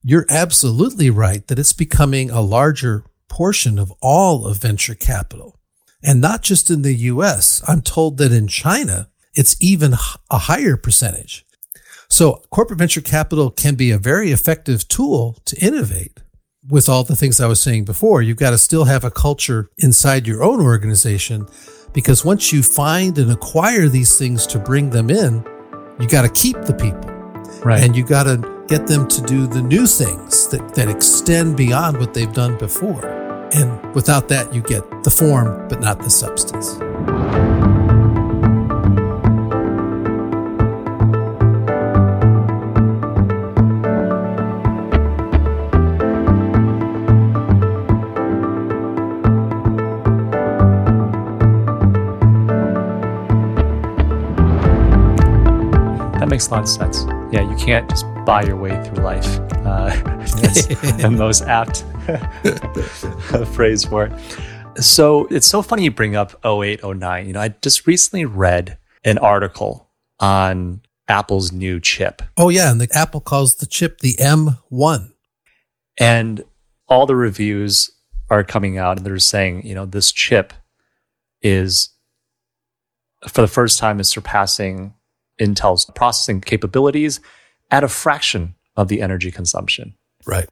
you're 0.03 0.27
absolutely 0.29 1.11
right 1.11 1.47
that 1.47 1.59
it's 1.59 1.73
becoming 1.73 2.31
a 2.31 2.41
larger 2.41 3.05
portion 3.29 3.79
of 3.79 3.93
all 4.01 4.47
of 4.47 4.59
venture 4.59 4.95
capital. 4.95 5.59
And 6.03 6.21
not 6.21 6.43
just 6.43 6.71
in 6.71 6.83
the 6.83 6.95
US. 6.95 7.63
I'm 7.67 7.83
told 7.83 8.19
that 8.19 8.33
in 8.33 8.49
China, 8.49 9.09
it's 9.35 9.57
even 9.61 9.95
a 10.31 10.39
higher 10.39 10.77
percentage. 10.77 11.46
So 12.16 12.40
corporate 12.48 12.79
venture 12.79 13.02
capital 13.02 13.50
can 13.50 13.74
be 13.74 13.90
a 13.90 13.98
very 13.98 14.31
effective 14.33 14.88
tool 14.88 15.37
to 15.44 15.55
innovate. 15.59 16.22
With 16.66 16.88
all 16.88 17.05
the 17.05 17.14
things 17.14 17.42
I 17.42 17.46
was 17.46 17.61
saying 17.61 17.85
before, 17.85 18.22
you've 18.22 18.38
got 18.38 18.52
to 18.52 18.59
still 18.59 18.87
have 18.87 19.05
a 19.05 19.11
culture 19.11 19.68
inside 19.76 20.26
your 20.26 20.42
own 20.42 20.62
organization 20.62 21.46
because 21.92 22.24
once 22.24 22.55
you 22.55 22.62
find 22.62 23.18
and 23.18 23.31
acquire 23.31 23.87
these 23.90 24.16
things 24.16 24.46
to 24.46 24.59
bring 24.59 24.88
them 24.88 25.11
in, 25.11 25.44
you 26.00 26.09
got 26.09 26.22
to 26.22 26.31
keep 26.31 26.59
the 26.62 26.72
people. 26.72 27.11
Right. 27.61 27.85
And 27.85 27.94
you 27.94 28.02
got 28.02 28.22
to 28.22 28.64
get 28.66 28.87
them 28.87 29.07
to 29.09 29.20
do 29.20 29.46
the 29.46 29.61
new 29.61 29.87
things 29.87 30.48
that, 30.48 30.74
that 30.74 30.88
extend 30.88 31.59
beyond 31.59 31.98
what 31.98 32.14
they've 32.14 32.33
done 32.33 32.57
before. 32.57 33.05
And 33.52 33.94
without 33.94 34.29
that, 34.29 34.55
you 34.55 34.62
get 34.62 35.05
the 35.05 35.11
form, 35.11 35.68
but 35.68 35.81
not 35.83 35.98
the 35.98 36.09
substance. 36.09 36.76
Makes 56.27 56.49
a 56.49 56.51
lot 56.51 56.62
of 56.62 56.69
sense. 56.69 57.05
Yeah, 57.33 57.49
you 57.49 57.57
can't 57.57 57.89
just 57.89 58.05
buy 58.25 58.43
your 58.43 58.57
way 58.57 58.83
through 58.85 59.05
life. 59.05 59.27
Uh, 59.65 59.91
that's 60.41 60.67
the 61.03 61.11
most 61.11 61.43
apt 61.43 61.85
phrase 63.55 63.85
for 63.85 64.07
it. 64.07 64.83
So 64.83 65.27
it's 65.27 65.47
so 65.47 65.62
funny 65.62 65.85
you 65.85 65.91
bring 65.91 66.17
up 66.17 66.39
08, 66.45 66.85
09. 66.85 67.27
You 67.27 67.33
know, 67.33 67.41
I 67.41 67.49
just 67.49 67.87
recently 67.87 68.25
read 68.25 68.79
an 69.05 69.19
article 69.19 69.89
on 70.21 70.83
Apple's 71.09 71.53
new 71.53 71.81
chip. 71.81 72.23
Oh, 72.37 72.49
yeah. 72.49 72.71
And 72.71 72.81
the 72.81 72.89
Apple 72.93 73.21
calls 73.21 73.57
the 73.57 73.67
chip 73.67 74.01
the 74.01 74.15
M1. 74.15 75.12
And 75.99 76.45
all 76.89 77.07
the 77.07 77.17
reviews 77.17 77.91
are 78.29 78.45
coming 78.45 78.77
out 78.77 78.99
and 78.99 79.07
they're 79.07 79.19
saying, 79.19 79.67
you 79.67 79.75
know, 79.75 79.87
this 79.87 80.12
chip 80.12 80.53
is 81.43 81.91
for 83.29 83.41
the 83.41 83.49
first 83.49 83.79
time 83.79 83.99
is 84.01 84.09
surpassing 84.09 84.95
Intel's 85.40 85.85
processing 85.94 86.40
capabilities 86.40 87.20
at 87.70 87.85
a 87.85 87.88
fraction 87.88 88.55
of 88.77 88.88
the 88.88 89.03
energy 89.03 89.31
consumption. 89.31 89.94
Right. 90.27 90.49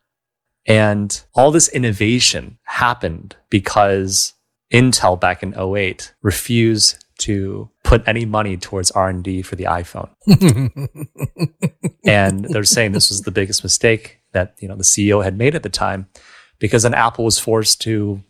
And 0.66 1.22
all 1.34 1.50
this 1.50 1.68
innovation 1.68 2.58
happened 2.64 3.36
because 3.50 4.34
Intel 4.72 5.20
back 5.20 5.42
in 5.42 5.58
08 5.58 6.14
refused 6.22 7.04
to 7.18 7.70
put 7.84 8.06
any 8.08 8.24
money 8.24 8.56
towards 8.56 8.90
R&D 8.90 9.42
for 9.42 9.56
the 9.56 9.64
iPhone. 9.64 10.08
and 12.04 12.44
they're 12.46 12.64
saying 12.64 12.92
this 12.92 13.10
was 13.10 13.22
the 13.22 13.30
biggest 13.30 13.62
mistake 13.62 14.20
that, 14.32 14.54
you 14.58 14.66
know, 14.66 14.74
the 14.74 14.82
CEO 14.82 15.22
had 15.22 15.38
made 15.38 15.54
at 15.54 15.62
the 15.62 15.68
time 15.68 16.08
because 16.58 16.82
then 16.82 16.94
Apple 16.94 17.24
was 17.24 17.38
forced 17.38 17.80
to 17.82 18.20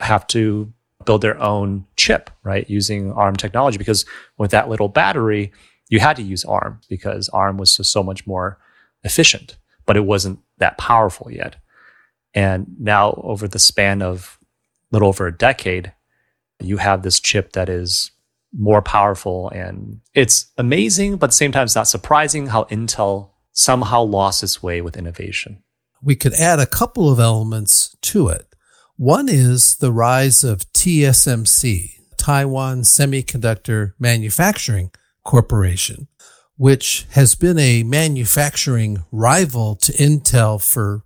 have 0.00 0.26
to 0.28 0.72
build 1.04 1.20
their 1.20 1.40
own 1.40 1.86
chip, 1.96 2.30
right, 2.42 2.68
using 2.68 3.12
ARM 3.12 3.36
technology 3.36 3.78
because 3.78 4.04
with 4.38 4.50
that 4.50 4.68
little 4.68 4.88
battery, 4.88 5.52
you 5.92 6.00
had 6.00 6.16
to 6.16 6.22
use 6.22 6.42
ARM 6.46 6.80
because 6.88 7.28
ARM 7.28 7.58
was 7.58 7.76
just 7.76 7.92
so 7.92 8.02
much 8.02 8.26
more 8.26 8.58
efficient, 9.04 9.58
but 9.84 9.94
it 9.94 10.06
wasn't 10.06 10.38
that 10.56 10.78
powerful 10.78 11.30
yet. 11.30 11.56
And 12.32 12.66
now, 12.78 13.20
over 13.22 13.46
the 13.46 13.58
span 13.58 14.00
of 14.00 14.38
a 14.40 14.96
little 14.96 15.08
over 15.08 15.26
a 15.26 15.36
decade, 15.36 15.92
you 16.60 16.78
have 16.78 17.02
this 17.02 17.20
chip 17.20 17.52
that 17.52 17.68
is 17.68 18.10
more 18.58 18.80
powerful. 18.80 19.50
And 19.50 20.00
it's 20.14 20.46
amazing, 20.56 21.18
but 21.18 21.26
at 21.26 21.30
the 21.32 21.36
same 21.36 21.52
time, 21.52 21.64
it's 21.64 21.76
not 21.76 21.88
surprising 21.88 22.46
how 22.46 22.64
Intel 22.64 23.28
somehow 23.52 24.00
lost 24.00 24.42
its 24.42 24.62
way 24.62 24.80
with 24.80 24.96
innovation. 24.96 25.62
We 26.02 26.16
could 26.16 26.32
add 26.32 26.58
a 26.58 26.64
couple 26.64 27.12
of 27.12 27.20
elements 27.20 27.94
to 28.00 28.28
it. 28.28 28.46
One 28.96 29.28
is 29.28 29.76
the 29.76 29.92
rise 29.92 30.42
of 30.42 30.72
TSMC, 30.72 31.98
Taiwan 32.16 32.80
Semiconductor 32.80 33.92
Manufacturing 33.98 34.90
Corporation, 35.24 36.08
which 36.56 37.06
has 37.10 37.34
been 37.34 37.58
a 37.58 37.82
manufacturing 37.82 39.04
rival 39.10 39.76
to 39.76 39.92
Intel 39.92 40.62
for 40.62 41.04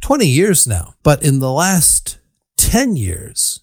20 0.00 0.26
years 0.26 0.66
now. 0.66 0.94
But 1.02 1.22
in 1.22 1.40
the 1.40 1.52
last 1.52 2.18
10 2.58 2.96
years, 2.96 3.62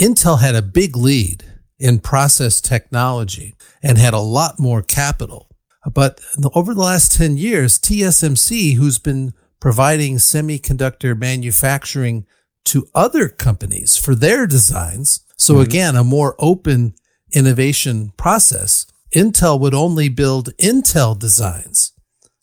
Intel 0.00 0.40
had 0.40 0.54
a 0.54 0.62
big 0.62 0.96
lead 0.96 1.44
in 1.78 2.00
process 2.00 2.60
technology 2.60 3.54
and 3.82 3.98
had 3.98 4.14
a 4.14 4.20
lot 4.20 4.58
more 4.58 4.82
capital. 4.82 5.48
But 5.92 6.20
over 6.54 6.74
the 6.74 6.80
last 6.80 7.12
10 7.16 7.36
years, 7.36 7.78
TSMC, 7.78 8.74
who's 8.74 8.98
been 8.98 9.32
providing 9.60 10.16
semiconductor 10.16 11.18
manufacturing 11.18 12.26
to 12.66 12.88
other 12.94 13.28
companies 13.28 13.96
for 13.96 14.14
their 14.14 14.46
designs, 14.46 15.24
so 15.36 15.54
mm-hmm. 15.54 15.62
again, 15.62 15.96
a 15.96 16.04
more 16.04 16.36
open 16.38 16.94
innovation 17.32 18.12
process, 18.16 18.86
Intel 19.14 19.58
would 19.60 19.74
only 19.74 20.08
build 20.08 20.56
Intel 20.56 21.18
designs 21.18 21.92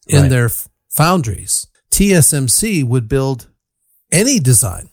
in 0.07 0.23
right. 0.23 0.29
their 0.29 0.49
foundries. 0.89 1.67
TSMC 1.91 2.83
would 2.83 3.07
build 3.07 3.47
any 4.11 4.39
design 4.39 4.89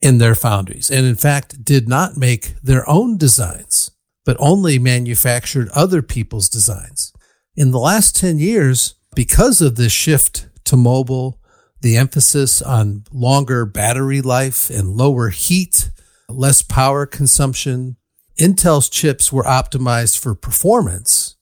in 0.00 0.18
their 0.18 0.34
foundries 0.34 0.90
and 0.90 1.06
in 1.06 1.14
fact 1.14 1.64
did 1.64 1.88
not 1.88 2.16
make 2.16 2.54
their 2.62 2.88
own 2.88 3.16
designs, 3.16 3.90
but 4.24 4.36
only 4.40 4.78
manufactured 4.78 5.68
other 5.74 6.02
people's 6.02 6.48
designs. 6.48 7.12
In 7.56 7.70
the 7.70 7.78
last 7.78 8.16
10 8.16 8.38
years, 8.38 8.94
because 9.14 9.60
of 9.60 9.76
this 9.76 9.92
shift 9.92 10.48
to 10.64 10.76
mobile, 10.76 11.38
the 11.80 11.96
emphasis 11.96 12.62
on 12.62 13.04
longer 13.12 13.66
battery 13.66 14.20
life 14.20 14.70
and 14.70 14.96
lower 14.96 15.28
heat, 15.28 15.90
less 16.28 16.62
power 16.62 17.06
consumption, 17.06 17.96
Intel's 18.42 18.88
chips 18.88 19.32
were 19.32 19.44
optimized 19.44 20.18
for 20.18 20.34
performance, 20.34 21.36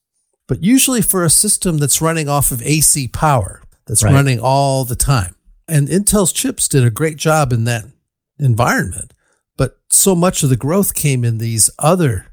but 0.47 0.63
usually 0.63 1.01
for 1.01 1.23
a 1.23 1.29
system 1.31 1.79
that's 1.79 2.01
running 2.01 2.29
off 2.29 2.51
of 2.51 2.61
AC 2.61 3.07
power. 3.07 3.63
that's 3.87 4.03
right. 4.03 4.13
running 4.13 4.39
all 4.39 4.85
the 4.85 4.95
time. 4.95 5.35
And 5.67 5.87
Intel's 5.87 6.31
chips 6.31 6.67
did 6.67 6.85
a 6.85 6.91
great 6.91 7.17
job 7.17 7.51
in 7.51 7.63
that 7.63 7.85
environment. 8.37 9.13
But 9.57 9.79
so 9.89 10.15
much 10.15 10.43
of 10.43 10.49
the 10.49 10.57
growth 10.57 10.93
came 10.93 11.23
in 11.23 11.39
these 11.39 11.69
other 11.79 12.27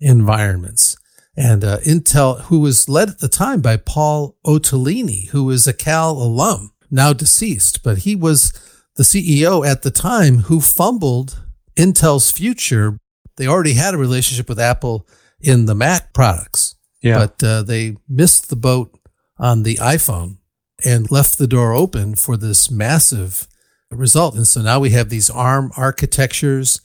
environments. 0.00 0.96
And 1.36 1.64
uh, 1.64 1.78
Intel, 1.80 2.42
who 2.42 2.60
was 2.60 2.88
led 2.88 3.10
at 3.10 3.18
the 3.18 3.28
time 3.28 3.60
by 3.60 3.76
Paul 3.76 4.36
Otellini, 4.46 5.28
who 5.30 5.50
is 5.50 5.66
a 5.66 5.72
Cal 5.72 6.12
alum, 6.12 6.72
now 6.90 7.12
deceased, 7.12 7.82
but 7.82 7.98
he 7.98 8.14
was 8.14 8.52
the 8.96 9.02
CEO 9.02 9.66
at 9.66 9.82
the 9.82 9.90
time 9.90 10.38
who 10.38 10.60
fumbled 10.60 11.42
Intel's 11.76 12.30
future. 12.30 12.98
They 13.36 13.46
already 13.46 13.74
had 13.74 13.94
a 13.94 13.98
relationship 13.98 14.48
with 14.48 14.60
Apple 14.60 15.06
in 15.40 15.66
the 15.66 15.74
Mac 15.74 16.12
products, 16.12 16.76
yeah. 17.02 17.18
but 17.18 17.42
uh, 17.42 17.62
they 17.62 17.96
missed 18.08 18.48
the 18.48 18.56
boat 18.56 18.98
on 19.38 19.62
the 19.62 19.76
iPhone 19.76 20.38
and 20.84 21.10
left 21.10 21.38
the 21.38 21.46
door 21.46 21.72
open 21.72 22.14
for 22.14 22.36
this 22.36 22.70
massive 22.70 23.46
result. 23.90 24.34
And 24.34 24.46
so 24.46 24.62
now 24.62 24.80
we 24.80 24.90
have 24.90 25.08
these 25.08 25.30
ARM 25.30 25.70
architectures 25.76 26.80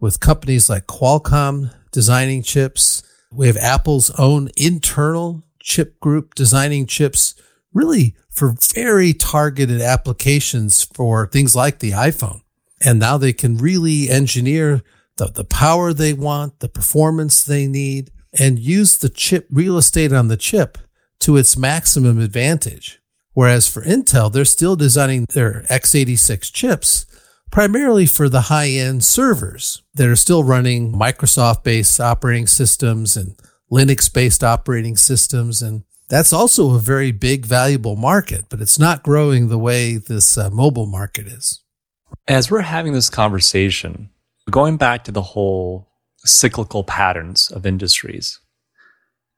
with 0.00 0.20
companies 0.20 0.68
like 0.68 0.86
Qualcomm 0.86 1.72
designing 1.92 2.42
chips. 2.42 3.02
We 3.32 3.46
have 3.46 3.56
Apple's 3.56 4.10
own 4.18 4.50
internal 4.56 5.44
chip 5.60 5.98
group 6.00 6.34
designing 6.34 6.86
chips 6.86 7.34
really 7.72 8.14
for 8.30 8.54
very 8.74 9.12
targeted 9.12 9.80
applications 9.80 10.82
for 10.82 11.26
things 11.26 11.56
like 11.56 11.78
the 11.78 11.92
iPhone. 11.92 12.40
And 12.84 12.98
now 12.98 13.16
they 13.16 13.32
can 13.32 13.56
really 13.56 14.10
engineer 14.10 14.82
the, 15.16 15.26
the 15.26 15.44
power 15.44 15.92
they 15.92 16.12
want, 16.12 16.60
the 16.60 16.68
performance 16.68 17.44
they 17.44 17.66
need, 17.66 18.10
and 18.38 18.58
use 18.58 18.98
the 18.98 19.08
chip 19.08 19.46
real 19.50 19.78
estate 19.78 20.12
on 20.12 20.28
the 20.28 20.36
chip 20.36 20.78
to 21.20 21.36
its 21.36 21.56
maximum 21.56 22.20
advantage. 22.20 23.00
Whereas 23.32 23.68
for 23.68 23.82
Intel, 23.82 24.32
they're 24.32 24.44
still 24.44 24.76
designing 24.76 25.26
their 25.32 25.62
x86 25.70 26.52
chips 26.52 27.06
primarily 27.50 28.04
for 28.04 28.28
the 28.28 28.42
high 28.42 28.68
end 28.68 29.04
servers 29.04 29.82
that 29.94 30.08
are 30.08 30.16
still 30.16 30.42
running 30.42 30.92
Microsoft 30.92 31.62
based 31.62 32.00
operating 32.00 32.48
systems 32.48 33.16
and 33.16 33.36
Linux 33.70 34.12
based 34.12 34.42
operating 34.42 34.96
systems. 34.96 35.62
And 35.62 35.84
that's 36.08 36.32
also 36.32 36.74
a 36.74 36.80
very 36.80 37.12
big, 37.12 37.46
valuable 37.46 37.96
market, 37.96 38.46
but 38.48 38.60
it's 38.60 38.78
not 38.78 39.02
growing 39.02 39.48
the 39.48 39.58
way 39.58 39.96
this 39.96 40.36
uh, 40.36 40.50
mobile 40.50 40.86
market 40.86 41.26
is. 41.26 41.60
As 42.26 42.50
we're 42.50 42.62
having 42.62 42.92
this 42.92 43.10
conversation, 43.10 44.10
going 44.50 44.76
back 44.76 45.04
to 45.04 45.12
the 45.12 45.22
whole 45.22 45.88
cyclical 46.18 46.84
patterns 46.84 47.50
of 47.50 47.66
industries, 47.66 48.40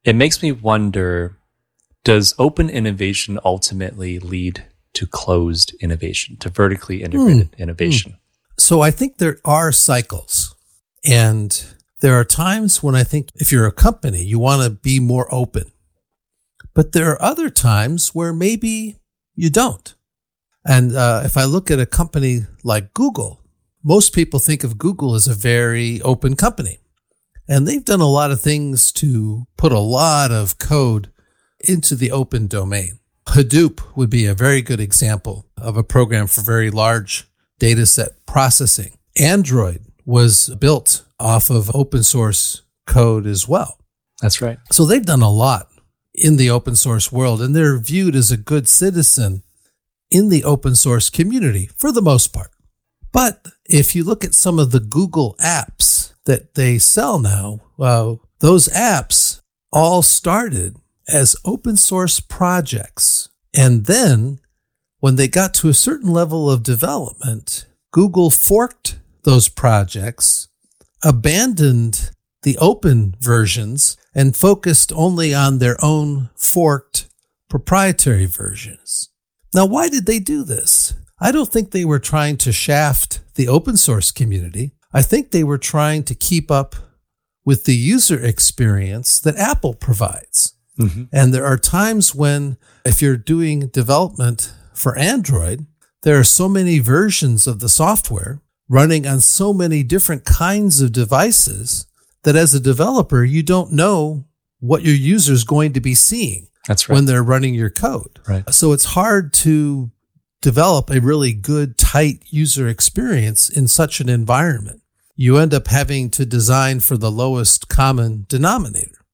it 0.05 0.15
makes 0.15 0.43
me 0.43 0.53
wonder 0.53 1.39
does 2.05 2.35
open 2.39 2.71
innovation 2.71 3.37
ultimately 3.45 4.21
lead 4.21 4.65
to 4.95 5.07
closed 5.07 5.75
innovation, 5.81 6.37
to 6.37 6.49
vertically 6.49 7.03
integrated 7.03 7.51
mm. 7.51 7.59
innovation? 7.59 8.13
Mm. 8.13 8.19
So 8.59 8.81
I 8.81 8.93
think 8.93 9.19
there 9.19 9.39
are 9.45 9.73
cycles. 9.73 10.55
And 11.05 11.65
there 12.01 12.15
are 12.15 12.25
times 12.25 12.83
when 12.83 12.95
I 12.95 13.03
think 13.03 13.31
if 13.35 13.51
you're 13.51 13.67
a 13.67 13.73
company, 13.73 14.23
you 14.23 14.39
want 14.39 14.63
to 14.63 14.71
be 14.71 15.01
more 15.01 15.27
open. 15.35 15.73
But 16.75 16.93
there 16.93 17.11
are 17.11 17.21
other 17.21 17.51
times 17.51 18.15
where 18.15 18.33
maybe 18.33 18.97
you 19.35 19.51
don't. 19.51 19.95
And 20.65 20.95
uh, 20.95 21.23
if 21.25 21.37
I 21.37 21.45
look 21.45 21.71
at 21.71 21.81
a 21.81 21.87
company 21.87 22.41
like 22.63 22.95
Google, 22.95 23.41
most 23.87 24.13
people 24.13 24.41
think 24.41 24.65
of 24.65 24.79
Google 24.79 25.15
as 25.15 25.29
a 25.29 25.35
very 25.35 26.03
open 26.03 26.35
company. 26.35 26.81
And 27.49 27.69
they've 27.69 27.85
done 27.85 28.01
a 28.01 28.09
lot 28.09 28.33
of 28.33 28.41
things 28.41 28.91
to 28.95 29.47
put 29.57 29.71
a 29.71 29.79
lot 29.79 30.33
of 30.33 30.59
code 30.59 31.09
into 31.61 31.95
the 31.95 32.11
open 32.11 32.49
domain. 32.49 32.99
Hadoop 33.29 33.97
would 33.97 34.11
be 34.11 34.27
a 34.27 34.35
very 34.35 34.61
good 34.61 34.81
example 34.81 35.47
of 35.57 35.77
a 35.77 35.85
program 35.85 36.27
for 36.27 36.41
very 36.41 36.69
large 36.69 37.29
data 37.61 37.87
set 37.87 38.27
processing. 38.27 38.99
Android 39.21 39.83
was 40.05 40.49
built 40.57 41.05
off 41.21 41.49
of 41.49 41.73
open 41.73 42.03
source 42.03 42.63
code 42.89 43.25
as 43.25 43.47
well. 43.47 43.79
That's 44.21 44.43
right. 44.43 44.59
So 44.73 44.85
they've 44.85 45.07
done 45.07 45.23
a 45.23 45.31
lot 45.31 45.69
in 46.13 46.39
the 46.39 46.51
open 46.51 46.75
source 46.75 47.13
world 47.13 47.41
and 47.41 47.55
they're 47.55 47.79
viewed 47.79 48.17
as 48.17 48.33
a 48.33 48.37
good 48.37 48.67
citizen 48.67 49.45
in 50.11 50.29
the 50.29 50.43
open 50.43 50.75
source 50.75 51.09
community 51.09 51.71
for 51.77 51.93
the 51.93 52.03
most 52.03 52.33
part. 52.33 52.51
But 53.17 53.47
if 53.65 53.97
you 53.97 54.05
look 54.05 54.27
at 54.27 54.35
some 54.35 54.59
of 54.59 54.73
the 54.73 54.79
Google 54.79 55.37
apps 55.41 56.13
that 56.27 56.55
they 56.55 56.77
sell 56.77 57.19
now, 57.19 57.63
well, 57.79 58.21
those 58.41 58.69
apps 58.69 59.41
all 59.73 60.03
started 60.03 60.77
as 61.09 61.35
open 61.43 61.79
source 61.79 62.21
projects. 62.21 63.31
And 63.57 63.87
then 63.87 64.41
when 65.01 65.17
they 65.17 65.29
got 65.29 65.55
to 65.55 65.71
a 65.71 65.73
certain 65.75 66.11
level 66.11 66.51
of 66.51 66.63
development, 66.63 67.65
Google 67.91 68.29
forked 68.29 68.99
those 69.23 69.49
projects, 69.49 70.49
abandoned 71.03 72.11
the 72.43 72.59
open 72.59 73.17
versions, 73.19 73.97
and 74.15 74.37
focused 74.37 74.93
only 74.93 75.33
on 75.33 75.57
their 75.59 75.83
own 75.83 76.29
forked 76.37 77.09
proprietary 77.49 78.27
versions. 78.27 79.09
Now, 79.55 79.65
why 79.65 79.89
did 79.89 80.05
they 80.05 80.19
do 80.19 80.45
this? 80.45 80.93
I 81.19 81.33
don't 81.33 81.51
think 81.51 81.71
they 81.71 81.85
were 81.85 81.99
trying 81.99 82.37
to 82.39 82.53
shaft 82.53 83.21
the 83.35 83.49
open 83.49 83.77
source 83.77 84.11
community. 84.11 84.73
I 84.93 85.03
think 85.03 85.31
they 85.31 85.45
were 85.45 85.59
trying 85.59 86.05
to 86.05 86.15
keep 86.15 86.51
up 86.51 86.75
with 87.45 87.65
the 87.65 87.77
user 87.77 88.23
experience 88.23 89.19
that 89.21 89.37
Apple 89.37 89.75
provides. 89.75 90.55
Mm-hmm. 90.79 91.05
And 91.13 91.33
there 91.33 91.47
are 91.47 91.57
times 91.57 92.15
when, 92.15 92.59
if 92.85 93.01
you're 93.01 93.17
doing 93.17 93.69
development 93.69 94.53
for 94.75 94.99
Android, 94.99 95.67
there 96.03 96.19
are 96.19 96.25
so 96.25 96.49
many 96.49 96.81
versions 96.81 97.47
of 97.47 97.61
the 97.61 97.69
software 97.69 98.43
running 98.69 99.07
on 99.07 99.21
so 99.21 99.55
many 99.55 99.83
different 99.83 100.25
kinds 100.25 100.81
of 100.81 100.93
devices 100.93 101.87
that 102.25 102.37
as 102.37 102.55
a 102.55 102.61
developer, 102.61 103.25
you 103.25 103.43
don't 103.43 103.73
know 103.73 104.25
what 104.59 104.83
your 104.83 104.95
user 104.95 105.33
is 105.33 105.45
going 105.45 105.73
to 105.73 105.81
be 105.81 105.95
seeing. 105.95 106.49
That's 106.67 106.89
right. 106.89 106.97
When 106.97 107.07
they're 107.07 107.23
running 107.23 107.55
your 107.55 107.71
code. 107.71 108.19
Right. 108.29 108.53
So 108.53 108.73
it's 108.73 108.87
hard 108.87 109.33
to 109.35 109.93
develop 110.41 110.91
a 110.91 111.01
really 111.01 111.33
good, 111.33 111.79
tight 111.79 112.25
user 112.27 112.69
experience 112.69 113.49
in 113.49 113.69
such 113.69 114.01
an 114.01 114.09
environment. 114.09 114.83
You 115.15 115.39
end 115.39 115.55
up 115.55 115.69
having 115.69 116.11
to 116.11 116.27
design 116.27 116.81
for 116.81 116.97
the 116.97 117.11
lowest 117.11 117.69
common 117.69 118.27
denominator. 118.29 119.05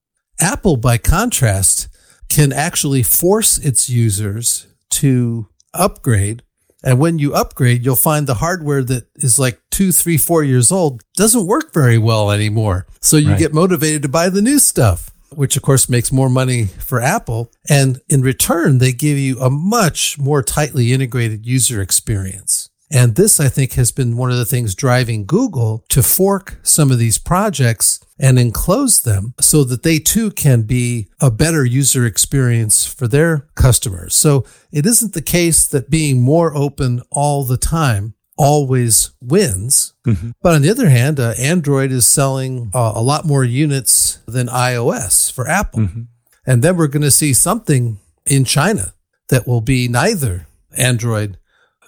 Apple, 0.40 0.76
by 0.76 0.98
contrast, 0.98 1.88
can 2.28 2.52
actually 2.52 3.02
force 3.02 3.58
its 3.58 3.88
users 3.88 4.66
to 4.90 5.48
upgrade. 5.72 6.42
And 6.82 6.98
when 6.98 7.20
you 7.20 7.32
upgrade, 7.35 7.85
you'll 7.85 7.94
find 7.94 8.26
the 8.26 8.35
hardware 8.35 8.82
that 8.82 9.06
is 9.14 9.38
like 9.38 9.61
two, 9.70 9.92
three, 9.92 10.18
four 10.18 10.42
years 10.42 10.72
old 10.72 11.02
doesn't 11.16 11.46
work 11.46 11.72
very 11.72 11.98
well 11.98 12.32
anymore. 12.32 12.87
So 13.00 13.16
you 13.16 13.30
right. 13.30 13.38
get 13.38 13.54
motivated 13.54 14.02
to 14.02 14.08
buy 14.08 14.28
the 14.28 14.42
new 14.42 14.58
stuff, 14.58 15.12
which 15.36 15.56
of 15.56 15.62
course 15.62 15.88
makes 15.88 16.12
more 16.12 16.28
money 16.28 16.66
for 16.66 17.00
Apple. 17.00 17.50
And 17.68 18.00
in 18.08 18.22
return, 18.22 18.78
they 18.78 18.92
give 18.92 19.18
you 19.18 19.38
a 19.40 19.50
much 19.50 20.18
more 20.18 20.42
tightly 20.42 20.92
integrated 20.92 21.46
user 21.46 21.80
experience. 21.80 22.70
And 22.92 23.14
this, 23.14 23.40
I 23.40 23.48
think, 23.48 23.72
has 23.72 23.90
been 23.90 24.18
one 24.18 24.30
of 24.30 24.36
the 24.36 24.44
things 24.44 24.74
driving 24.74 25.24
Google 25.24 25.82
to 25.88 26.02
fork 26.02 26.58
some 26.62 26.90
of 26.90 26.98
these 26.98 27.16
projects 27.16 27.98
and 28.18 28.38
enclose 28.38 29.00
them 29.00 29.32
so 29.40 29.64
that 29.64 29.82
they 29.82 29.98
too 29.98 30.30
can 30.30 30.62
be 30.62 31.08
a 31.18 31.30
better 31.30 31.64
user 31.64 32.04
experience 32.04 32.86
for 32.86 33.08
their 33.08 33.48
customers. 33.54 34.14
So 34.14 34.44
it 34.70 34.84
isn't 34.84 35.14
the 35.14 35.22
case 35.22 35.66
that 35.68 35.88
being 35.88 36.20
more 36.20 36.54
open 36.54 37.00
all 37.10 37.44
the 37.44 37.56
time 37.56 38.14
always 38.36 39.10
wins. 39.20 39.94
Mm-hmm. 40.06 40.30
But 40.42 40.54
on 40.54 40.62
the 40.62 40.70
other 40.70 40.88
hand, 40.88 41.20
uh, 41.20 41.34
Android 41.38 41.92
is 41.92 42.06
selling 42.06 42.70
uh, 42.74 42.92
a 42.94 43.02
lot 43.02 43.24
more 43.24 43.44
units 43.44 44.18
than 44.26 44.48
iOS 44.48 45.30
for 45.30 45.48
Apple. 45.48 45.80
Mm-hmm. 45.80 46.02
And 46.46 46.62
then 46.62 46.76
we're 46.76 46.88
going 46.88 47.02
to 47.02 47.10
see 47.10 47.32
something 47.32 47.98
in 48.26 48.44
China 48.44 48.94
that 49.28 49.46
will 49.46 49.60
be 49.60 49.88
neither 49.88 50.46
Android 50.76 51.38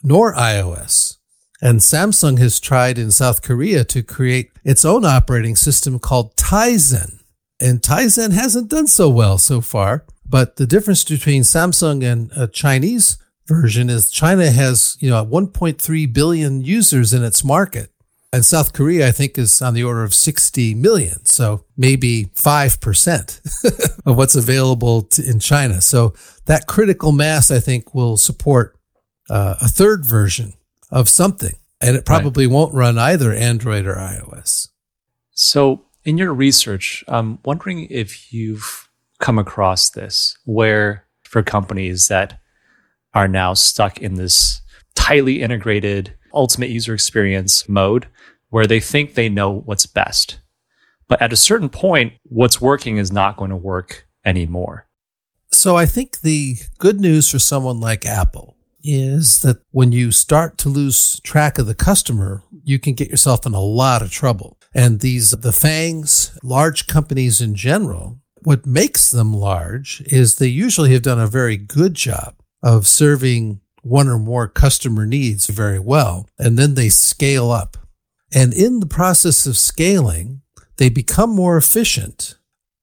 nor 0.02 0.34
iOS. 0.34 1.16
And 1.60 1.80
Samsung 1.80 2.38
has 2.38 2.60
tried 2.60 2.98
in 2.98 3.10
South 3.10 3.42
Korea 3.42 3.84
to 3.84 4.02
create 4.02 4.50
its 4.64 4.84
own 4.84 5.04
operating 5.04 5.56
system 5.56 5.98
called 5.98 6.36
Tizen. 6.36 7.20
And 7.60 7.80
Tizen 7.80 8.32
hasn't 8.32 8.68
done 8.68 8.86
so 8.86 9.08
well 9.08 9.38
so 9.38 9.60
far. 9.60 10.04
But 10.26 10.56
the 10.56 10.66
difference 10.66 11.04
between 11.04 11.42
Samsung 11.42 12.04
and 12.04 12.30
a 12.36 12.48
Chinese 12.48 13.18
version 13.46 13.90
is 13.90 14.10
China 14.10 14.50
has, 14.50 14.96
you 15.00 15.10
know, 15.10 15.24
1.3 15.24 16.12
billion 16.12 16.62
users 16.62 17.12
in 17.12 17.24
its 17.24 17.44
market. 17.44 17.90
And 18.32 18.44
South 18.44 18.72
Korea, 18.72 19.06
I 19.06 19.12
think, 19.12 19.38
is 19.38 19.62
on 19.62 19.74
the 19.74 19.84
order 19.84 20.02
of 20.02 20.12
60 20.12 20.74
million. 20.74 21.24
So 21.24 21.64
maybe 21.76 22.32
5% 22.34 24.00
of 24.06 24.16
what's 24.16 24.34
available 24.34 25.02
to, 25.02 25.24
in 25.24 25.38
China. 25.38 25.80
So 25.80 26.14
that 26.46 26.66
critical 26.66 27.12
mass, 27.12 27.52
I 27.52 27.60
think, 27.60 27.94
will 27.94 28.16
support 28.16 28.76
uh, 29.30 29.54
a 29.60 29.68
third 29.68 30.04
version 30.04 30.54
of 30.90 31.08
something. 31.08 31.54
And 31.80 31.96
it 31.96 32.04
probably 32.04 32.46
right. 32.46 32.52
won't 32.52 32.74
run 32.74 32.98
either 32.98 33.32
Android 33.32 33.86
or 33.86 33.94
iOS. 33.94 34.68
So, 35.32 35.84
in 36.04 36.18
your 36.18 36.32
research, 36.34 37.04
I'm 37.08 37.38
wondering 37.44 37.86
if 37.90 38.32
you've 38.32 38.88
come 39.20 39.38
across 39.38 39.90
this 39.90 40.36
where 40.44 41.06
for 41.22 41.42
companies 41.42 42.08
that 42.08 42.38
are 43.14 43.28
now 43.28 43.54
stuck 43.54 44.00
in 44.00 44.14
this 44.14 44.60
tightly 44.94 45.42
integrated 45.42 46.14
ultimate 46.32 46.70
user 46.70 46.94
experience 46.94 47.68
mode 47.68 48.08
where 48.50 48.66
they 48.66 48.80
think 48.80 49.14
they 49.14 49.28
know 49.28 49.50
what's 49.50 49.86
best. 49.86 50.38
But 51.08 51.22
at 51.22 51.32
a 51.32 51.36
certain 51.36 51.68
point, 51.68 52.14
what's 52.24 52.60
working 52.60 52.96
is 52.96 53.12
not 53.12 53.36
going 53.36 53.50
to 53.50 53.56
work 53.56 54.06
anymore. 54.24 54.86
So 55.50 55.76
I 55.76 55.86
think 55.86 56.20
the 56.20 56.56
good 56.78 57.00
news 57.00 57.30
for 57.30 57.38
someone 57.38 57.80
like 57.80 58.06
Apple 58.06 58.56
is 58.82 59.42
that 59.42 59.58
when 59.70 59.92
you 59.92 60.10
start 60.10 60.58
to 60.58 60.68
lose 60.68 61.20
track 61.20 61.58
of 61.58 61.66
the 61.66 61.74
customer, 61.74 62.42
you 62.64 62.78
can 62.78 62.94
get 62.94 63.08
yourself 63.08 63.46
in 63.46 63.54
a 63.54 63.60
lot 63.60 64.02
of 64.02 64.10
trouble. 64.10 64.58
And 64.74 65.00
these, 65.00 65.30
the 65.30 65.52
FANGs, 65.52 66.36
large 66.42 66.86
companies 66.86 67.40
in 67.40 67.54
general, 67.54 68.18
what 68.42 68.66
makes 68.66 69.10
them 69.10 69.32
large 69.32 70.02
is 70.06 70.36
they 70.36 70.48
usually 70.48 70.92
have 70.92 71.02
done 71.02 71.20
a 71.20 71.26
very 71.26 71.56
good 71.56 71.94
job 71.94 72.34
of 72.64 72.86
serving 72.86 73.60
one 73.82 74.08
or 74.08 74.18
more 74.18 74.48
customer 74.48 75.04
needs 75.04 75.46
very 75.48 75.78
well. 75.78 76.26
And 76.38 76.58
then 76.58 76.74
they 76.74 76.88
scale 76.88 77.50
up. 77.50 77.76
And 78.32 78.54
in 78.54 78.80
the 78.80 78.86
process 78.86 79.46
of 79.46 79.58
scaling, 79.58 80.40
they 80.78 80.88
become 80.88 81.30
more 81.30 81.58
efficient. 81.58 82.36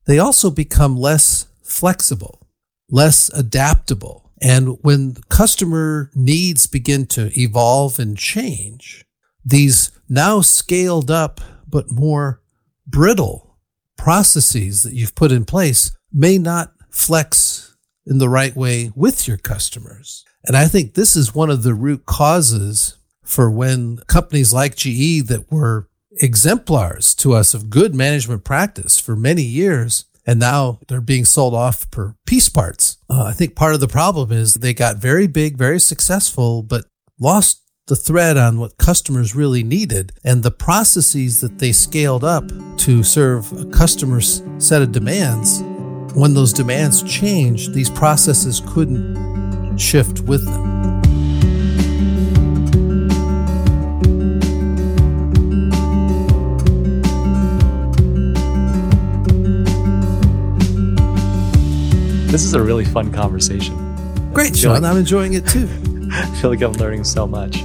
They 0.06 0.20
also 0.20 0.52
become 0.52 0.96
less 0.96 1.48
flexible, 1.64 2.48
less 2.90 3.30
adaptable. 3.34 4.32
And 4.40 4.78
when 4.82 5.16
customer 5.30 6.12
needs 6.14 6.68
begin 6.68 7.08
to 7.08 7.32
evolve 7.40 8.00
and 8.00 8.18
change, 8.18 9.06
these 9.44 9.92
now 10.08 10.42
scaled 10.42 11.10
up 11.10 11.42
but 11.68 11.92
more 11.92 12.42
brittle 12.86 13.58
processes 13.98 14.84
that 14.84 14.94
you've 14.94 15.16
put 15.16 15.32
in 15.32 15.46
place 15.46 15.96
may 16.14 16.38
not 16.38 16.72
flex 16.90 17.71
in 18.06 18.18
the 18.18 18.30
right 18.30 18.56
way 18.56 18.92
with 18.96 19.28
your 19.28 19.38
customers. 19.38 20.26
And 20.44 20.56
I 20.56 20.68
think 20.68 20.94
this 20.94 21.16
is 21.16 21.36
one 21.36 21.50
of 21.50 21.64
the 21.64 21.74
root 21.74 22.06
causes 22.06 22.98
for 23.24 23.50
when 23.50 23.98
companies 24.08 24.54
like 24.54 24.76
GE 24.76 25.28
that 25.28 25.46
were 25.52 25.88
exemplars 26.20 27.16
to 27.16 27.34
us 27.34 27.54
of 27.54 27.70
good 27.70 27.96
management 27.96 28.44
practice 28.44 29.00
for 29.00 29.16
many 29.16 29.44
years 29.44 30.06
and 30.26 30.40
now 30.40 30.80
they're 30.88 31.02
being 31.02 31.26
sold 31.26 31.54
off 31.54 31.88
for 31.92 32.16
piece 32.26 32.50
parts. 32.50 32.98
Uh, 33.10 33.24
I 33.24 33.34
think 33.34 33.56
part 33.56 33.74
of 33.74 33.80
the 33.80 33.88
problem 33.88 34.32
is 34.32 34.54
they 34.54 34.74
got 34.74 34.98
very 34.98 35.28
big, 35.28 35.58
very 35.58 35.80
successful, 35.80 36.62
but 36.62 36.86
lost 37.20 37.62
the 37.88 37.96
thread 37.96 38.38
on 38.38 38.60
what 38.60 38.78
customers 38.78 39.36
really 39.36 39.64
needed 39.64 40.12
and 40.24 40.44
the 40.44 40.52
processes 40.52 41.42
that 41.42 41.60
they 41.60 41.72
scaled 41.72 42.24
up 42.24 42.50
to 42.78 43.04
serve 43.04 43.52
a 43.54 43.66
customer's 43.66 44.44
set 44.60 44.82
of 44.82 44.92
demands. 44.92 45.64
When 46.14 46.34
those 46.34 46.52
demands 46.52 47.02
changed, 47.04 47.74
these 47.74 47.90
processes 47.90 48.62
couldn't 48.68 49.78
shift 49.78 50.20
with 50.22 50.44
them. 50.46 51.02
This 62.28 62.44
is 62.44 62.54
a 62.54 62.62
really 62.62 62.86
fun 62.86 63.12
conversation. 63.14 63.78
Great, 64.34 64.56
Sean. 64.56 64.82
Like, 64.82 64.92
I'm 64.92 64.98
enjoying 64.98 65.34
it 65.34 65.48
too. 65.48 65.70
I 66.12 66.26
feel 66.42 66.50
like 66.50 66.62
I'm 66.62 66.74
learning 66.74 67.06
so 67.06 67.26
much. 67.26 67.64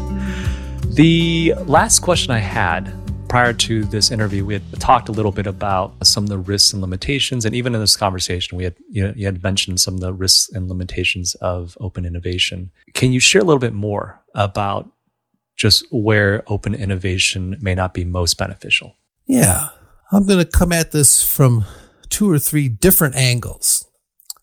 The 0.94 1.54
last 1.66 1.98
question 1.98 2.32
I 2.32 2.38
had 2.38 2.92
prior 3.28 3.52
to 3.52 3.84
this 3.84 4.10
interview, 4.10 4.44
we 4.44 4.54
had 4.54 4.80
talked 4.80 5.08
a 5.08 5.12
little 5.12 5.32
bit 5.32 5.46
about 5.46 5.94
some 6.06 6.24
of 6.24 6.28
the 6.28 6.38
risks 6.38 6.72
and 6.72 6.80
limitations, 6.80 7.44
and 7.44 7.54
even 7.54 7.74
in 7.74 7.80
this 7.80 7.96
conversation, 7.96 8.56
we 8.56 8.64
had 8.64 8.74
you, 8.90 9.12
you 9.16 9.26
had 9.26 9.42
mentioned 9.42 9.80
some 9.80 9.94
of 9.94 10.00
the 10.00 10.12
risks 10.12 10.50
and 10.52 10.68
limitations 10.68 11.34
of 11.36 11.76
open 11.80 12.04
innovation. 12.04 12.70
Can 12.94 13.12
you 13.12 13.20
share 13.20 13.42
a 13.42 13.44
little 13.44 13.60
bit 13.60 13.72
more 13.72 14.20
about 14.34 14.88
just 15.56 15.86
where 15.90 16.42
open 16.46 16.74
innovation 16.74 17.56
may 17.60 17.74
not 17.74 17.94
be 17.94 18.04
most 18.04 18.38
beneficial? 18.38 18.96
Yeah, 19.26 19.68
I'm 20.12 20.26
going 20.26 20.44
to 20.44 20.50
come 20.50 20.72
at 20.72 20.92
this 20.92 21.22
from 21.22 21.64
two 22.08 22.30
or 22.30 22.38
three 22.38 22.68
different 22.68 23.16
angles. 23.16 23.86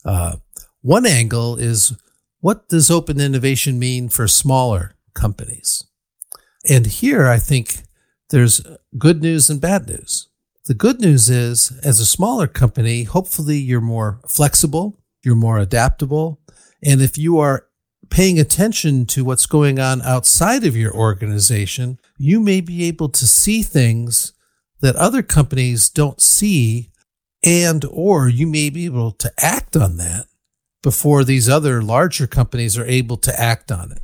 Uh, 0.04 0.38
one 0.82 1.06
angle 1.06 1.56
is 1.56 1.94
what 2.42 2.68
does 2.68 2.92
open 2.92 3.22
innovation 3.22 3.80
mean 3.80 4.10
for 4.10 4.28
smaller 4.28 4.96
companies? 5.14 5.86
And 6.70 6.86
here 6.86 7.28
I 7.28 7.38
think 7.38 7.84
there's 8.34 8.66
good 8.98 9.22
news 9.22 9.48
and 9.48 9.62
bad 9.62 9.88
news. 9.88 10.28
The 10.66 10.74
good 10.74 11.00
news 11.00 11.30
is 11.30 11.72
as 11.84 12.00
a 12.00 12.06
smaller 12.06 12.48
company, 12.48 13.04
hopefully 13.04 13.60
you're 13.60 13.80
more 13.80 14.22
flexible, 14.28 15.00
you're 15.24 15.36
more 15.36 15.60
adaptable. 15.60 16.42
And 16.84 17.00
if 17.00 17.16
you 17.16 17.38
are 17.38 17.68
paying 18.10 18.40
attention 18.40 19.06
to 19.06 19.24
what's 19.24 19.46
going 19.46 19.78
on 19.78 20.02
outside 20.02 20.66
of 20.66 20.76
your 20.76 20.92
organization, 20.92 22.00
you 22.18 22.40
may 22.40 22.60
be 22.60 22.86
able 22.86 23.10
to 23.10 23.28
see 23.28 23.62
things 23.62 24.34
that 24.82 24.96
other 24.96 25.22
companies 25.22 25.88
don't 25.88 26.20
see 26.20 26.90
and 27.46 27.86
or 27.92 28.28
you 28.28 28.48
may 28.48 28.72
be 28.72 28.86
able 28.86 29.12
to 29.12 29.32
act 29.38 29.78
on 29.78 29.98
that 29.98 30.26
before 30.82 31.24
these 31.24 31.48
other 31.48 31.84
larger 31.84 32.26
companies 32.26 32.80
are 32.80 32.86
able 32.86 33.18
to 33.18 33.40
act 33.40 33.72
on 33.72 33.92
it. 33.92 34.02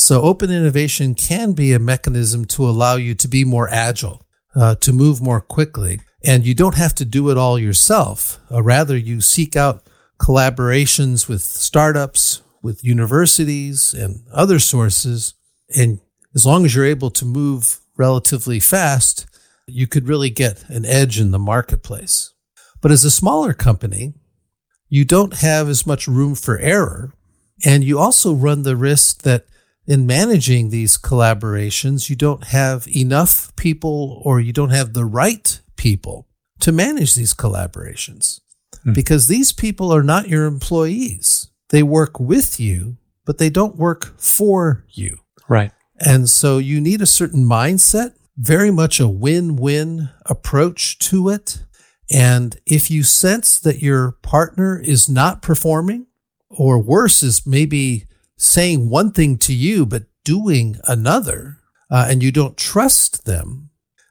So 0.00 0.22
open 0.22 0.50
innovation 0.50 1.14
can 1.14 1.52
be 1.52 1.74
a 1.74 1.78
mechanism 1.78 2.46
to 2.46 2.66
allow 2.66 2.96
you 2.96 3.14
to 3.16 3.28
be 3.28 3.44
more 3.44 3.68
agile, 3.68 4.26
uh, 4.56 4.74
to 4.76 4.94
move 4.94 5.20
more 5.20 5.42
quickly. 5.42 6.00
And 6.24 6.46
you 6.46 6.54
don't 6.54 6.74
have 6.76 6.94
to 6.94 7.04
do 7.04 7.28
it 7.28 7.36
all 7.36 7.58
yourself. 7.58 8.40
Uh, 8.50 8.62
rather, 8.62 8.96
you 8.96 9.20
seek 9.20 9.56
out 9.56 9.86
collaborations 10.18 11.28
with 11.28 11.42
startups, 11.42 12.40
with 12.62 12.82
universities 12.82 13.92
and 13.92 14.22
other 14.32 14.58
sources. 14.58 15.34
And 15.76 16.00
as 16.34 16.46
long 16.46 16.64
as 16.64 16.74
you're 16.74 16.86
able 16.86 17.10
to 17.10 17.26
move 17.26 17.80
relatively 17.98 18.58
fast, 18.58 19.26
you 19.66 19.86
could 19.86 20.08
really 20.08 20.30
get 20.30 20.66
an 20.70 20.86
edge 20.86 21.20
in 21.20 21.30
the 21.30 21.38
marketplace. 21.38 22.32
But 22.80 22.90
as 22.90 23.04
a 23.04 23.10
smaller 23.10 23.52
company, 23.52 24.14
you 24.88 25.04
don't 25.04 25.40
have 25.40 25.68
as 25.68 25.86
much 25.86 26.08
room 26.08 26.34
for 26.36 26.56
error. 26.56 27.12
And 27.66 27.84
you 27.84 27.98
also 27.98 28.32
run 28.32 28.62
the 28.62 28.76
risk 28.76 29.24
that 29.24 29.44
in 29.90 30.06
managing 30.06 30.70
these 30.70 30.96
collaborations, 30.96 32.08
you 32.08 32.14
don't 32.14 32.44
have 32.44 32.86
enough 32.94 33.54
people 33.56 34.22
or 34.24 34.38
you 34.38 34.52
don't 34.52 34.70
have 34.70 34.92
the 34.92 35.04
right 35.04 35.60
people 35.76 36.28
to 36.60 36.70
manage 36.70 37.16
these 37.16 37.34
collaborations 37.34 38.38
hmm. 38.84 38.92
because 38.92 39.26
these 39.26 39.50
people 39.50 39.92
are 39.92 40.04
not 40.04 40.28
your 40.28 40.44
employees. 40.44 41.50
They 41.70 41.82
work 41.82 42.20
with 42.20 42.60
you, 42.60 42.98
but 43.26 43.38
they 43.38 43.50
don't 43.50 43.74
work 43.74 44.16
for 44.16 44.84
you. 44.90 45.18
Right. 45.48 45.72
And 45.98 46.30
so 46.30 46.58
you 46.58 46.80
need 46.80 47.02
a 47.02 47.06
certain 47.06 47.44
mindset, 47.44 48.14
very 48.36 48.70
much 48.70 49.00
a 49.00 49.08
win 49.08 49.56
win 49.56 50.10
approach 50.24 51.00
to 51.00 51.30
it. 51.30 51.64
And 52.08 52.60
if 52.64 52.92
you 52.92 53.02
sense 53.02 53.58
that 53.58 53.82
your 53.82 54.12
partner 54.22 54.78
is 54.78 55.08
not 55.08 55.42
performing, 55.42 56.06
or 56.48 56.78
worse, 56.78 57.24
is 57.24 57.44
maybe 57.44 58.06
saying 58.40 58.88
one 58.88 59.12
thing 59.12 59.36
to 59.36 59.52
you, 59.52 59.84
but 59.84 60.04
doing 60.24 60.76
another, 60.84 61.58
uh, 61.90 62.06
and 62.08 62.22
you 62.22 62.32
don't 62.32 62.56
trust 62.56 63.26
them, 63.26 63.68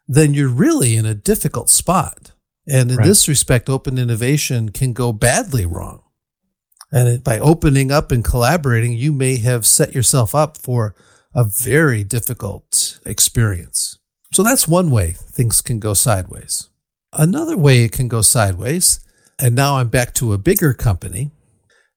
then 0.07 0.33
you're 0.33 0.49
really 0.49 0.95
in 0.95 1.05
a 1.05 1.15
difficult 1.15 1.69
spot. 1.69 2.31
And 2.67 2.91
in 2.91 2.97
right. 2.97 3.07
this 3.07 3.27
respect, 3.27 3.69
open 3.69 3.97
innovation 3.97 4.69
can 4.69 4.93
go 4.93 5.11
badly 5.11 5.65
wrong. 5.65 6.03
And 6.91 7.23
by 7.23 7.39
opening 7.39 7.91
up 7.91 8.11
and 8.11 8.23
collaborating, 8.23 8.93
you 8.93 9.11
may 9.11 9.37
have 9.37 9.65
set 9.65 9.95
yourself 9.95 10.35
up 10.35 10.57
for 10.57 10.95
a 11.33 11.43
very 11.43 12.03
difficult 12.03 12.99
experience. 13.05 13.97
So 14.31 14.43
that's 14.43 14.67
one 14.67 14.91
way 14.91 15.15
things 15.17 15.61
can 15.61 15.79
go 15.79 15.95
sideways. 15.95 16.69
Another 17.13 17.57
way 17.57 17.83
it 17.83 17.91
can 17.91 18.07
go 18.07 18.21
sideways, 18.21 18.99
and 19.39 19.55
now 19.55 19.77
I'm 19.77 19.89
back 19.89 20.13
to 20.15 20.33
a 20.33 20.37
bigger 20.37 20.75
company, 20.75 21.31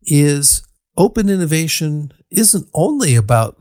is 0.02 0.62
open 0.96 1.28
innovation 1.28 2.12
isn't 2.30 2.68
only 2.74 3.14
about 3.14 3.58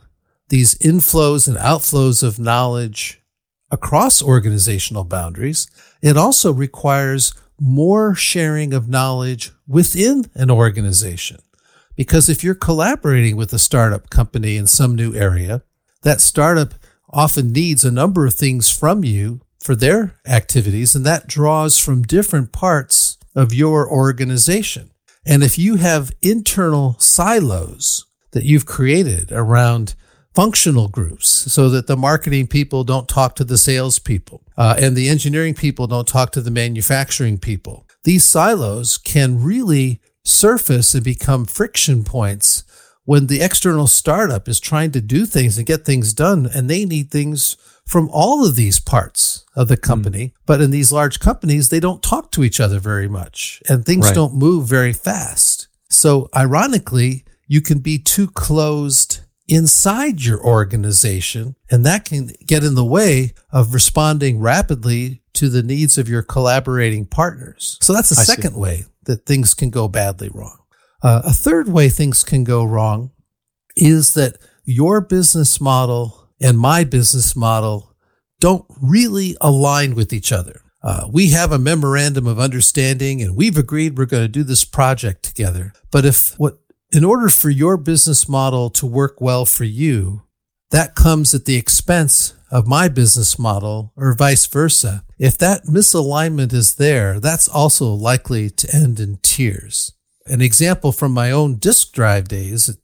these 0.50 0.76
inflows 0.76 1.48
and 1.48 1.58
outflows 1.58 2.24
of 2.24 2.40
knowledge 2.40 3.22
across 3.70 4.22
organizational 4.22 5.06
boundaries. 5.06 5.70
It 6.02 6.18
also 6.18 6.52
requires 6.52 7.34
more 7.60 8.16
sharing 8.16 8.74
of 8.74 8.90
knowledge 8.90 9.52
within 9.68 10.26
an 10.36 10.52
organization. 10.52 11.40
Because 11.96 12.30
if 12.30 12.44
you're 12.44 12.56
collaborating 12.56 13.36
with 13.36 13.54
a 13.54 13.60
startup 13.60 14.10
company 14.10 14.58
in 14.58 14.68
some 14.68 14.96
new 14.96 15.14
area, 15.14 15.62
that 16.02 16.20
startup 16.20 16.74
often 17.12 17.52
needs 17.52 17.84
a 17.84 17.92
number 17.92 18.26
of 18.26 18.34
things 18.34 18.70
from 18.70 19.04
you 19.04 19.42
for 19.60 19.76
their 19.76 20.16
activities, 20.26 20.96
and 20.96 21.06
that 21.06 21.28
draws 21.28 21.78
from 21.78 22.02
different 22.02 22.52
parts 22.52 23.18
of 23.36 23.54
your 23.54 23.90
organization. 23.90 24.92
And 25.26 25.44
if 25.44 25.58
you 25.58 25.76
have 25.76 26.12
internal 26.22 26.96
silos 27.00 28.06
that 28.32 28.44
you've 28.44 28.66
created 28.66 29.32
around 29.32 29.96
functional 30.34 30.88
groups 30.88 31.28
so 31.28 31.70
that 31.70 31.88
the 31.88 31.98
marketing 31.98 32.48
people 32.48 32.84
don't 32.84 33.08
talk 33.08 33.36
to 33.36 33.44
the 33.44 33.58
sales 33.58 34.00
people 34.00 34.42
uh, 34.58 34.76
and 34.80 34.96
the 34.96 35.10
engineering 35.10 35.54
people 35.54 35.88
don't 35.88 36.08
talk 36.08 36.32
to 36.32 36.42
the 36.42 36.52
manufacturing 36.52 37.38
people, 37.38 37.86
these 38.04 38.26
silos 38.26 38.98
can 38.98 39.44
really 39.44 40.00
surface 40.24 40.94
and 40.94 41.04
become 41.04 41.46
friction 41.46 42.04
points 42.04 42.64
when 43.06 43.28
the 43.28 43.42
external 43.42 43.88
startup 43.88 44.48
is 44.48 44.60
trying 44.60 44.92
to 44.92 45.02
do 45.02 45.26
things 45.26 45.58
and 45.58 45.68
get 45.68 45.84
things 45.84 46.14
done 46.14 46.48
and 46.54 46.70
they 46.70 46.86
need 46.86 47.12
things 47.12 47.58
from 47.86 48.10
all 48.12 48.46
of 48.46 48.56
these 48.56 48.80
parts 48.80 49.46
of 49.56 49.68
the 49.68 49.78
company. 49.78 50.28
Mm. 50.28 50.34
But 50.46 50.62
in 50.62 50.72
these 50.72 50.92
large 50.92 51.20
companies, 51.20 51.70
they 51.70 51.80
don't 51.80 52.04
talk 52.04 52.32
to 52.32 52.44
each 52.44 52.60
other 52.60 52.80
very 52.80 53.08
much 53.08 53.62
and 53.68 53.86
things 53.86 54.08
right. 54.08 54.16
don't 54.16 54.36
move 54.36 54.68
very 54.68 54.94
fast. 54.94 55.68
So 55.90 56.30
ironically, 56.36 57.26
you 57.48 57.62
can 57.62 57.80
be 57.80 58.00
too 58.00 58.28
closed 58.28 59.20
inside 59.48 60.22
your 60.22 60.42
organization 60.42 61.56
and 61.70 61.86
that 61.86 62.06
can 62.06 62.32
get 62.46 62.64
in 62.64 62.76
the 62.76 62.86
way 62.86 63.34
of 63.52 63.74
responding 63.74 64.40
rapidly 64.40 65.22
to 65.34 65.50
the 65.50 65.64
needs 65.64 65.98
of 65.98 66.08
your 66.08 66.24
collaborating 66.24 67.06
partners. 67.06 67.78
So 67.82 67.94
that's 67.94 68.16
a 68.18 68.22
I 68.22 68.24
second 68.24 68.54
see. 68.54 68.60
way 68.60 68.86
that 69.04 69.26
things 69.26 69.54
can 69.54 69.70
go 69.70 69.90
badly 69.90 70.30
wrong. 70.34 70.60
Uh, 71.04 71.24
a 71.26 71.34
third 71.34 71.68
way 71.68 71.90
things 71.90 72.24
can 72.24 72.44
go 72.44 72.64
wrong 72.64 73.12
is 73.76 74.14
that 74.14 74.38
your 74.64 75.02
business 75.02 75.60
model 75.60 76.21
and 76.42 76.58
my 76.58 76.84
business 76.84 77.36
model 77.36 77.94
don't 78.40 78.66
really 78.82 79.38
align 79.40 79.96
with 79.96 80.12
each 80.12 80.32
other. 80.32 80.62
Uh, 80.84 81.08
we 81.12 81.30
have 81.30 81.52
a 81.52 81.60
memorandum 81.60 82.26
of 82.26 82.40
understanding 82.40 83.22
and 83.22 83.36
we've 83.36 83.58
agreed 83.58 83.98
we're 83.98 84.06
going 84.06 84.24
to 84.24 84.28
do 84.28 84.44
this 84.44 84.66
project 84.66 85.24
together. 85.24 85.74
But 85.92 86.06
if 86.06 86.34
what, 86.40 86.58
in 86.92 87.06
order 87.06 87.30
for 87.30 87.50
your 87.50 87.78
business 87.78 88.28
model 88.28 88.70
to 88.72 88.86
work 88.86 89.22
well 89.22 89.46
for 89.46 89.64
you, 89.64 90.24
that 90.72 90.96
comes 90.96 91.34
at 91.36 91.46
the 91.46 91.56
expense 91.56 92.34
of 92.50 92.68
my 92.68 92.90
business 92.90 93.40
model 93.40 93.94
or 93.96 94.14
vice 94.14 94.46
versa. 94.46 95.04
If 95.18 95.38
that 95.38 95.64
misalignment 95.66 96.54
is 96.54 96.76
there, 96.76 97.20
that's 97.20 97.48
also 97.48 97.94
likely 97.94 98.50
to 98.50 98.76
end 98.76 99.00
in 99.00 99.20
tears. 99.22 99.94
An 100.26 100.42
example 100.42 100.92
from 100.92 101.14
my 101.14 101.32
own 101.32 101.56
disk 101.56 101.94
drive 101.94 102.28
days, 102.28 102.76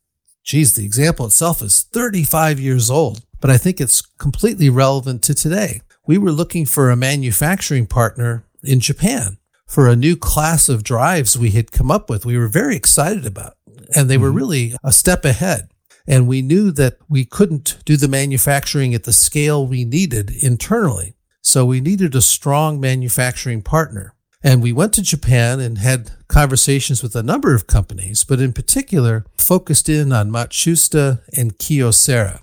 geez, 0.43 0.73
the 0.73 0.85
example 0.85 1.25
itself 1.25 1.61
is 1.61 1.83
35 1.83 2.59
years 2.59 2.89
old, 2.89 3.25
but 3.39 3.49
I 3.49 3.57
think 3.57 3.79
it's 3.79 4.01
completely 4.01 4.69
relevant 4.69 5.23
to 5.23 5.33
today. 5.33 5.81
We 6.05 6.17
were 6.17 6.31
looking 6.31 6.65
for 6.65 6.89
a 6.89 6.95
manufacturing 6.95 7.87
partner 7.87 8.45
in 8.63 8.79
Japan 8.79 9.37
for 9.67 9.87
a 9.87 9.95
new 9.95 10.15
class 10.15 10.69
of 10.69 10.83
drives 10.83 11.37
we 11.37 11.51
had 11.51 11.71
come 11.71 11.91
up 11.91 12.09
with. 12.09 12.25
We 12.25 12.37
were 12.37 12.47
very 12.47 12.75
excited 12.75 13.25
about, 13.25 13.53
and 13.95 14.09
they 14.09 14.17
were 14.17 14.29
mm-hmm. 14.29 14.37
really 14.37 14.73
a 14.83 14.91
step 14.91 15.25
ahead. 15.25 15.69
And 16.07 16.27
we 16.27 16.41
knew 16.41 16.71
that 16.71 16.97
we 17.09 17.25
couldn't 17.25 17.77
do 17.83 17.97
the 17.97 18.07
manufacturing 18.07 18.93
at 18.93 19.03
the 19.03 19.11
scale 19.11 19.67
we 19.67 19.83
needed 19.83 20.31
internally. 20.31 21.15
So 21.41 21.65
we 21.65 21.81
needed 21.81 22.15
a 22.15 22.21
strong 22.21 22.79
manufacturing 22.79 23.61
partner. 23.61 24.13
And 24.41 24.61
we 24.61 24.71
went 24.71 24.93
to 24.93 25.01
Japan 25.01 25.59
and 25.59 25.79
had 25.79 26.11
conversations 26.29 27.03
with 27.03 27.15
a 27.15 27.23
number 27.23 27.53
of 27.53 27.67
companies, 27.67 28.23
but 28.23 28.39
in 28.39 28.53
particular 28.53 29.25
focused 29.37 29.89
in 29.89 30.13
on 30.13 30.31
Matsushita 30.31 31.21
and 31.35 31.57
Kyocera. 31.57 32.39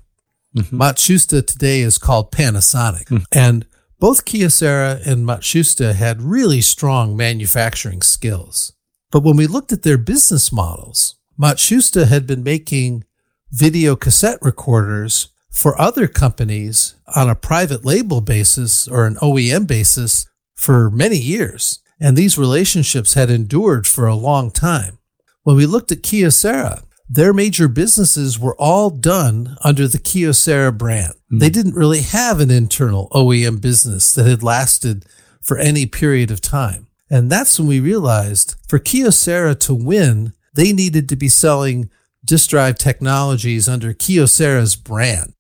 Mm-hmm. 0.57 0.81
Matsushita 0.81 1.47
today 1.47 1.81
is 1.81 1.99
called 1.99 2.33
Panasonic. 2.33 3.07
Mm-hmm. 3.07 3.25
And 3.33 3.67
both 3.99 4.25
Kyocera 4.25 5.05
and 5.07 5.27
Matsushita 5.27 5.95
had 5.95 6.23
really 6.23 6.61
strong 6.61 7.17
manufacturing 7.17 8.03
skills. 8.03 8.73
But 9.11 9.23
when 9.23 9.37
we 9.37 9.47
looked 9.47 9.73
at 9.73 9.83
their 9.83 9.99
business 9.99 10.53
models, 10.53 11.17
Matsushita 11.39 12.09
had 12.09 12.27
been 12.27 12.43
making 12.43 13.05
video 13.51 13.97
cassette 13.97 14.39
recorders 14.43 15.29
for 15.51 15.81
other 15.81 16.09
companies 16.09 16.97
on 17.15 17.31
a 17.31 17.37
private 17.37 17.85
label 17.85 18.21
basis 18.21 18.89
or 18.89 19.07
an 19.07 19.15
OEM 19.17 19.67
basis 19.67 20.27
for 20.55 20.91
many 20.91 21.17
years. 21.17 21.81
And 22.01 22.17
these 22.17 22.37
relationships 22.37 23.15
had 23.15 23.31
endured 23.31 23.87
for 23.87 24.07
a 24.07 24.17
long 24.17 24.51
time. 24.51 24.99
When 25.45 25.57
we 25.57 25.67
looked 25.67 25.93
at 25.93 26.03
Kyocera, 26.03 26.83
their 27.09 27.33
major 27.33 27.69
businesses 27.69 28.39
were 28.39 28.57
all 28.57 28.91
done 28.91 29.57
under 29.63 29.87
the 29.87 29.99
Kyocera 29.99 30.77
brand. 30.77 31.15
Mm. 31.33 31.41
They 31.41 31.51
didn't 31.51 31.75
really 31.75 32.01
have 32.01 32.41
an 32.41 32.51
internal 32.51 33.09
OEM 33.11 33.61
business 33.61 34.15
that 34.15 34.27
had 34.27 34.43
lasted 34.43 35.05
for 35.43 35.59
any 35.59 35.87
period 35.87 36.31
of 36.31 36.41
time. 36.41 36.87
And 37.11 37.31
that's 37.31 37.59
when 37.59 37.69
we 37.69 37.81
realized 37.81 38.57
for 38.67 38.79
Kyocera 38.79 39.59
to 39.61 39.75
win, 39.75 40.33
they 40.55 40.73
needed 40.73 41.09
to 41.11 41.17
be 41.17 41.29
selling 41.29 41.91
disk 42.25 42.51
drive 42.51 42.79
technologies 42.79 43.69
under 43.69 43.93
Kyocera's 43.93 44.77
brand. 44.77 45.35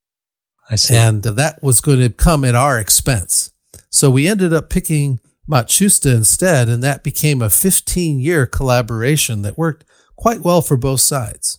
I 0.68 0.76
see. 0.76 0.94
And 0.94 1.22
that 1.22 1.62
was 1.62 1.80
going 1.80 2.00
to 2.00 2.10
come 2.10 2.44
at 2.44 2.54
our 2.54 2.78
expense. 2.78 3.52
So 3.90 4.10
we 4.10 4.26
ended 4.26 4.52
up 4.52 4.70
picking 4.70 5.20
Matsushita 5.48 6.14
instead, 6.14 6.68
and 6.68 6.82
that 6.82 7.02
became 7.02 7.42
a 7.42 7.50
15 7.50 8.18
year 8.18 8.46
collaboration 8.46 9.42
that 9.42 9.58
worked 9.58 9.84
quite 10.24 10.40
well 10.40 10.62
for 10.62 10.78
both 10.78 11.00
sides. 11.00 11.58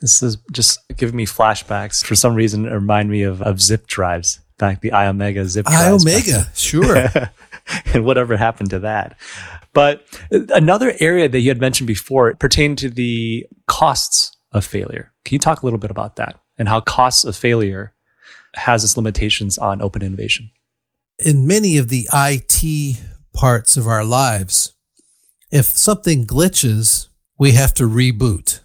This 0.00 0.22
is 0.22 0.38
just 0.50 0.78
giving 0.96 1.16
me 1.16 1.26
flashbacks. 1.26 2.02
For 2.02 2.14
some 2.14 2.34
reason, 2.34 2.64
it 2.64 2.72
remind 2.72 3.10
me 3.10 3.24
of, 3.24 3.42
of 3.42 3.60
zip 3.60 3.86
drives, 3.86 4.40
back 4.56 4.80
the 4.80 4.92
iOmega 4.92 5.44
zip 5.44 5.66
drives. 5.66 6.02
iOmega, 6.02 6.48
sure. 6.56 7.30
and 7.94 8.06
whatever 8.06 8.38
happened 8.38 8.70
to 8.70 8.78
that. 8.78 9.18
But 9.74 10.06
another 10.30 10.94
area 10.98 11.28
that 11.28 11.40
you 11.40 11.50
had 11.50 11.60
mentioned 11.60 11.88
before 11.88 12.34
pertained 12.36 12.78
to 12.78 12.88
the 12.88 13.46
costs 13.66 14.34
of 14.50 14.64
failure. 14.64 15.12
Can 15.26 15.34
you 15.34 15.38
talk 15.38 15.60
a 15.60 15.66
little 15.66 15.78
bit 15.78 15.90
about 15.90 16.16
that 16.16 16.40
and 16.56 16.70
how 16.70 16.80
costs 16.80 17.24
of 17.24 17.36
failure 17.36 17.92
has 18.54 18.82
its 18.82 18.96
limitations 18.96 19.58
on 19.58 19.82
open 19.82 20.00
innovation? 20.00 20.50
In 21.18 21.46
many 21.46 21.76
of 21.76 21.90
the 21.90 22.08
IT 22.14 22.98
parts 23.34 23.76
of 23.76 23.86
our 23.86 24.06
lives, 24.06 24.72
if 25.50 25.66
something 25.66 26.26
glitches, 26.26 27.09
we 27.40 27.52
have 27.52 27.74
to 27.74 27.88
reboot. 27.88 28.60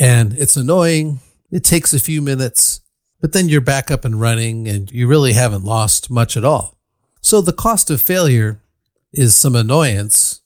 And 0.00 0.32
it's 0.32 0.56
annoying. 0.56 1.20
It 1.52 1.62
takes 1.62 1.94
a 1.94 2.00
few 2.00 2.20
minutes, 2.20 2.80
but 3.20 3.32
then 3.32 3.48
you're 3.48 3.60
back 3.60 3.92
up 3.92 4.04
and 4.04 4.20
running 4.20 4.66
and 4.66 4.90
you 4.90 5.06
really 5.06 5.34
haven't 5.34 5.62
lost 5.62 6.10
much 6.10 6.36
at 6.36 6.44
all. 6.44 6.80
So 7.20 7.40
the 7.40 7.52
cost 7.52 7.88
of 7.88 8.02
failure 8.02 8.60
is 9.12 9.36
some 9.36 9.54
annoyance 9.54 10.40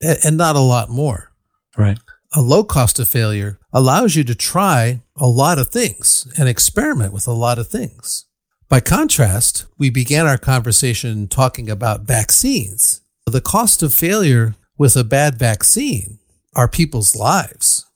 and 0.00 0.38
not 0.38 0.56
a 0.56 0.60
lot 0.60 0.88
more. 0.88 1.30
Right 1.76 1.98
a 2.34 2.42
low 2.42 2.64
cost 2.64 2.98
of 2.98 3.08
failure 3.08 3.58
allows 3.72 4.16
you 4.16 4.24
to 4.24 4.34
try 4.34 5.00
a 5.16 5.26
lot 5.26 5.58
of 5.58 5.68
things 5.68 6.26
and 6.36 6.48
experiment 6.48 7.12
with 7.12 7.28
a 7.28 7.32
lot 7.32 7.58
of 7.58 7.68
things. 7.68 8.26
By 8.68 8.80
contrast, 8.80 9.66
we 9.78 9.88
began 9.88 10.26
our 10.26 10.38
conversation 10.38 11.28
talking 11.28 11.70
about 11.70 12.02
vaccines. 12.02 13.02
The 13.26 13.40
cost 13.40 13.82
of 13.82 13.94
failure 13.94 14.56
with 14.76 14.96
a 14.96 15.04
bad 15.04 15.36
vaccine 15.36 16.18
are 16.56 16.68
people's 16.68 17.16
lives. 17.16 17.86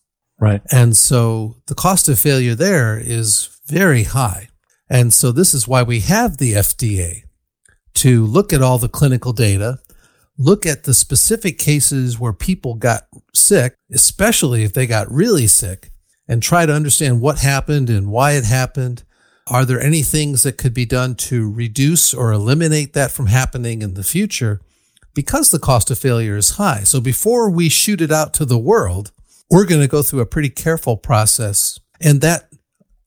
Right. 0.40 0.62
And 0.70 0.96
so 0.96 1.56
the 1.66 1.74
cost 1.74 2.08
of 2.08 2.18
failure 2.18 2.54
there 2.54 2.98
is 2.98 3.48
very 3.66 4.04
high. 4.04 4.48
And 4.88 5.12
so 5.12 5.32
this 5.32 5.52
is 5.52 5.68
why 5.68 5.82
we 5.82 6.00
have 6.00 6.38
the 6.38 6.52
FDA 6.52 7.22
to 7.94 8.24
look 8.24 8.52
at 8.52 8.62
all 8.62 8.78
the 8.78 8.88
clinical 8.88 9.32
data 9.32 9.78
look 10.38 10.64
at 10.64 10.84
the 10.84 10.94
specific 10.94 11.58
cases 11.58 12.18
where 12.18 12.32
people 12.32 12.74
got 12.74 13.08
sick, 13.34 13.74
especially 13.92 14.62
if 14.62 14.72
they 14.72 14.86
got 14.86 15.10
really 15.10 15.48
sick, 15.48 15.90
and 16.28 16.42
try 16.42 16.64
to 16.64 16.72
understand 16.72 17.20
what 17.20 17.40
happened 17.40 17.90
and 17.90 18.10
why 18.10 18.32
it 18.32 18.44
happened. 18.44 19.02
Are 19.48 19.64
there 19.64 19.80
any 19.80 20.02
things 20.02 20.44
that 20.44 20.58
could 20.58 20.74
be 20.74 20.86
done 20.86 21.16
to 21.16 21.50
reduce 21.50 22.14
or 22.14 22.32
eliminate 22.32 22.92
that 22.92 23.10
from 23.10 23.26
happening 23.26 23.82
in 23.82 23.94
the 23.94 24.04
future? 24.04 24.60
Because 25.18 25.50
the 25.50 25.58
cost 25.58 25.90
of 25.90 25.98
failure 25.98 26.36
is 26.36 26.50
high. 26.50 26.84
So 26.84 27.00
before 27.00 27.50
we 27.50 27.68
shoot 27.68 28.00
it 28.00 28.12
out 28.12 28.32
to 28.34 28.44
the 28.44 28.56
world, 28.56 29.10
we're 29.50 29.66
going 29.66 29.80
to 29.80 29.88
go 29.88 30.00
through 30.00 30.20
a 30.20 30.26
pretty 30.26 30.48
careful 30.48 30.96
process. 30.96 31.80
And 32.00 32.20
that 32.20 32.48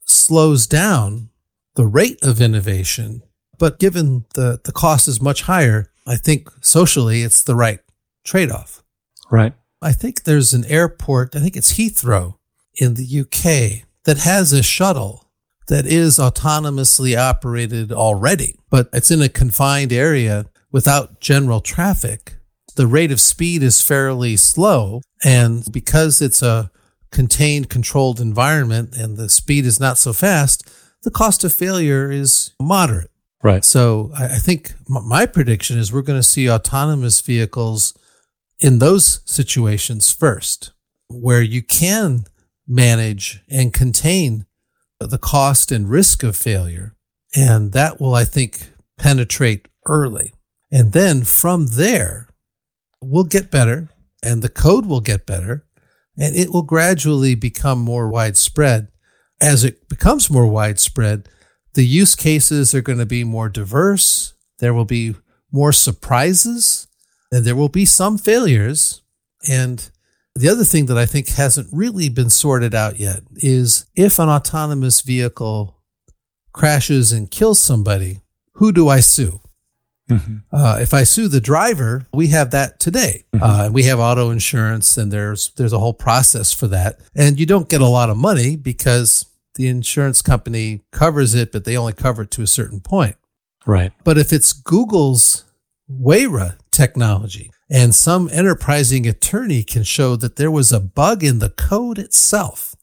slows 0.04 0.68
down 0.68 1.30
the 1.76 1.86
rate 1.86 2.22
of 2.22 2.42
innovation. 2.42 3.24
But 3.58 3.80
given 3.80 4.26
the, 4.34 4.60
the 4.62 4.74
cost 4.74 5.08
is 5.08 5.22
much 5.22 5.44
higher, 5.44 5.90
I 6.06 6.18
think 6.18 6.50
socially 6.60 7.22
it's 7.22 7.44
the 7.44 7.56
right 7.56 7.80
trade 8.26 8.52
off. 8.52 8.84
Right. 9.32 9.54
I 9.82 9.94
think 9.94 10.24
there's 10.24 10.52
an 10.52 10.66
airport, 10.66 11.34
I 11.34 11.40
think 11.40 11.56
it's 11.56 11.78
Heathrow 11.78 12.36
in 12.76 12.96
the 12.96 13.22
UK, 13.22 13.88
that 14.04 14.18
has 14.18 14.52
a 14.52 14.62
shuttle 14.62 15.30
that 15.70 15.86
is 15.86 16.18
autonomously 16.18 17.18
operated 17.18 17.94
already, 17.94 18.60
but 18.70 18.90
it's 18.92 19.12
in 19.12 19.22
a 19.22 19.30
confined 19.30 19.94
area 19.94 20.48
without 20.72 21.20
general 21.20 21.62
traffic. 21.62 22.36
The 22.76 22.88
rate 22.88 23.12
of 23.12 23.20
speed 23.20 23.64
is 23.64 23.82
fairly 23.82 24.38
slow. 24.38 25.02
And 25.24 25.64
because 25.72 26.22
it's 26.22 26.42
a 26.42 26.72
contained, 27.12 27.70
controlled 27.70 28.20
environment 28.20 28.96
and 28.96 29.18
the 29.18 29.30
speed 29.30 29.66
is 29.66 29.80
not 29.80 29.98
so 29.98 30.14
fast, 30.14 30.70
the 31.04 31.12
cost 31.12 31.44
of 31.44 31.54
failure 31.54 32.10
is 32.10 32.52
moderate. 32.62 33.12
Right. 33.44 33.66
So 33.66 34.12
I 34.16 34.38
think 34.38 34.74
my 34.88 35.26
prediction 35.26 35.78
is 35.78 35.92
we're 35.92 36.04
going 36.04 36.20
to 36.20 36.24
see 36.24 36.50
autonomous 36.50 37.22
vehicles 37.22 37.98
in 38.60 38.78
those 38.78 39.22
situations 39.26 40.12
first, 40.12 40.72
where 41.10 41.42
you 41.42 41.64
can 41.64 42.26
manage 42.68 43.42
and 43.50 43.74
contain 43.74 44.46
the 45.00 45.18
cost 45.18 45.72
and 45.72 45.90
risk 45.90 46.22
of 46.22 46.36
failure. 46.36 46.96
And 47.36 47.72
that 47.72 48.00
will, 48.00 48.14
I 48.14 48.24
think, 48.24 48.70
penetrate 49.00 49.68
early. 49.88 50.34
And 50.72 50.94
then 50.94 51.24
from 51.24 51.68
there, 51.68 52.30
we'll 53.02 53.26
get 53.26 53.52
better 53.52 53.90
and 54.24 54.42
the 54.42 54.50
code 54.50 54.86
will 54.86 55.02
get 55.02 55.26
better 55.26 55.66
and 56.18 56.36
it 56.36 56.52
will 56.52 56.64
gradually 56.64 57.36
become 57.36 57.80
more 57.80 58.08
widespread 58.08 58.88
as 59.42 59.64
it 59.64 59.90
becomes 59.90 60.30
more 60.30 60.48
widespread, 60.48 61.28
the 61.74 61.86
use 61.86 62.16
cases 62.16 62.76
are 62.76 62.82
going 62.82 63.00
to 63.00 63.06
be 63.06 63.24
more 63.24 63.50
diverse. 63.50 64.34
There 64.60 64.74
will 64.74 64.86
be 64.86 65.16
more 65.52 65.74
surprises 65.74 66.88
and 67.32 67.44
there 67.44 67.56
will 67.56 67.70
be 67.70 67.86
some 67.86 68.18
failures. 68.18 69.02
And 69.50 69.90
the 70.36 70.48
other 70.48 70.64
thing 70.64 70.86
that 70.86 70.98
I 70.98 71.08
think 71.08 71.30
hasn't 71.30 71.70
really 71.72 72.08
been 72.08 72.30
sorted 72.30 72.76
out 72.76 73.00
yet 73.00 73.24
is 73.36 73.86
if 73.96 74.20
an 74.20 74.30
autonomous 74.30 75.02
vehicle 75.02 75.82
crashes 76.54 77.12
and 77.12 77.32
kills 77.32 77.60
somebody, 77.60 78.22
who 78.54 78.72
do 78.72 78.88
I 78.88 79.00
sue? 79.00 79.42
Mm-hmm. 80.12 80.38
Uh, 80.52 80.78
if 80.82 80.94
I 80.94 81.04
sue 81.04 81.28
the 81.28 81.42
driver, 81.42 82.06
we 82.14 82.28
have 82.28 82.52
that 82.52 82.80
today. 82.80 83.24
Mm-hmm. 83.34 83.44
Uh, 83.44 83.70
we 83.72 83.84
have 83.84 84.00
auto 84.00 84.30
insurance, 84.30 84.98
and 84.98 85.12
there's 85.12 85.52
there's 85.56 85.74
a 85.74 85.80
whole 85.80 85.94
process 85.94 86.52
for 86.54 86.68
that. 86.68 87.00
And 87.16 87.40
you 87.40 87.46
don't 87.46 87.70
get 87.70 87.82
a 87.82 87.88
lot 87.88 88.10
of 88.10 88.18
money 88.18 88.56
because 88.56 89.26
the 89.56 89.68
insurance 89.68 90.22
company 90.22 90.82
covers 90.92 91.34
it, 91.34 91.52
but 91.52 91.66
they 91.66 91.78
only 91.78 91.94
cover 91.94 92.24
it 92.24 92.32
to 92.32 92.42
a 92.42 92.48
certain 92.48 92.80
point. 92.80 93.16
Right. 93.66 93.92
But 94.04 94.18
if 94.18 94.34
it's 94.34 94.54
Google's 94.54 95.46
Waymo 95.90 96.58
technology 96.72 97.52
and 97.70 97.94
some 97.94 98.30
enterprising 98.32 99.08
attorney 99.08 99.64
can 99.64 99.84
show 99.84 100.16
that 100.16 100.36
there 100.36 100.52
was 100.52 100.72
a 100.72 100.80
bug 100.80 101.24
in 101.24 101.40
the 101.40 101.50
code 101.50 102.00
itself 102.00 102.76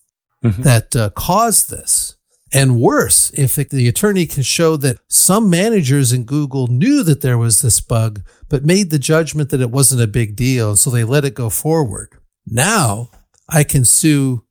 mm-hmm. 0.44 0.62
that 0.62 0.94
uh, 0.94 1.10
caused 1.10 1.70
this, 1.70 2.16
and 2.52 2.80
worse, 2.80 3.30
if 3.32 3.56
the 3.56 3.88
attorney 3.88 4.26
can 4.26 4.42
show 4.42 4.76
that 4.78 4.98
some 5.08 5.50
managers 5.50 6.12
in 6.12 6.24
Google 6.24 6.66
knew 6.66 7.02
that 7.02 7.20
there 7.20 7.36
was 7.36 7.60
this 7.60 7.80
bug, 7.80 8.22
but 8.48 8.64
made 8.64 8.90
the 8.90 8.98
judgment 8.98 9.50
that 9.50 9.60
it 9.60 9.70
wasn't 9.70 10.02
a 10.02 10.06
big 10.06 10.34
deal, 10.34 10.74
so 10.76 10.88
they 10.88 11.04
let 11.04 11.24
it 11.24 11.34
go 11.34 11.50
forward. 11.50 12.10
Now 12.46 13.10
I 13.48 13.64
can 13.64 13.84
sue 13.84 14.44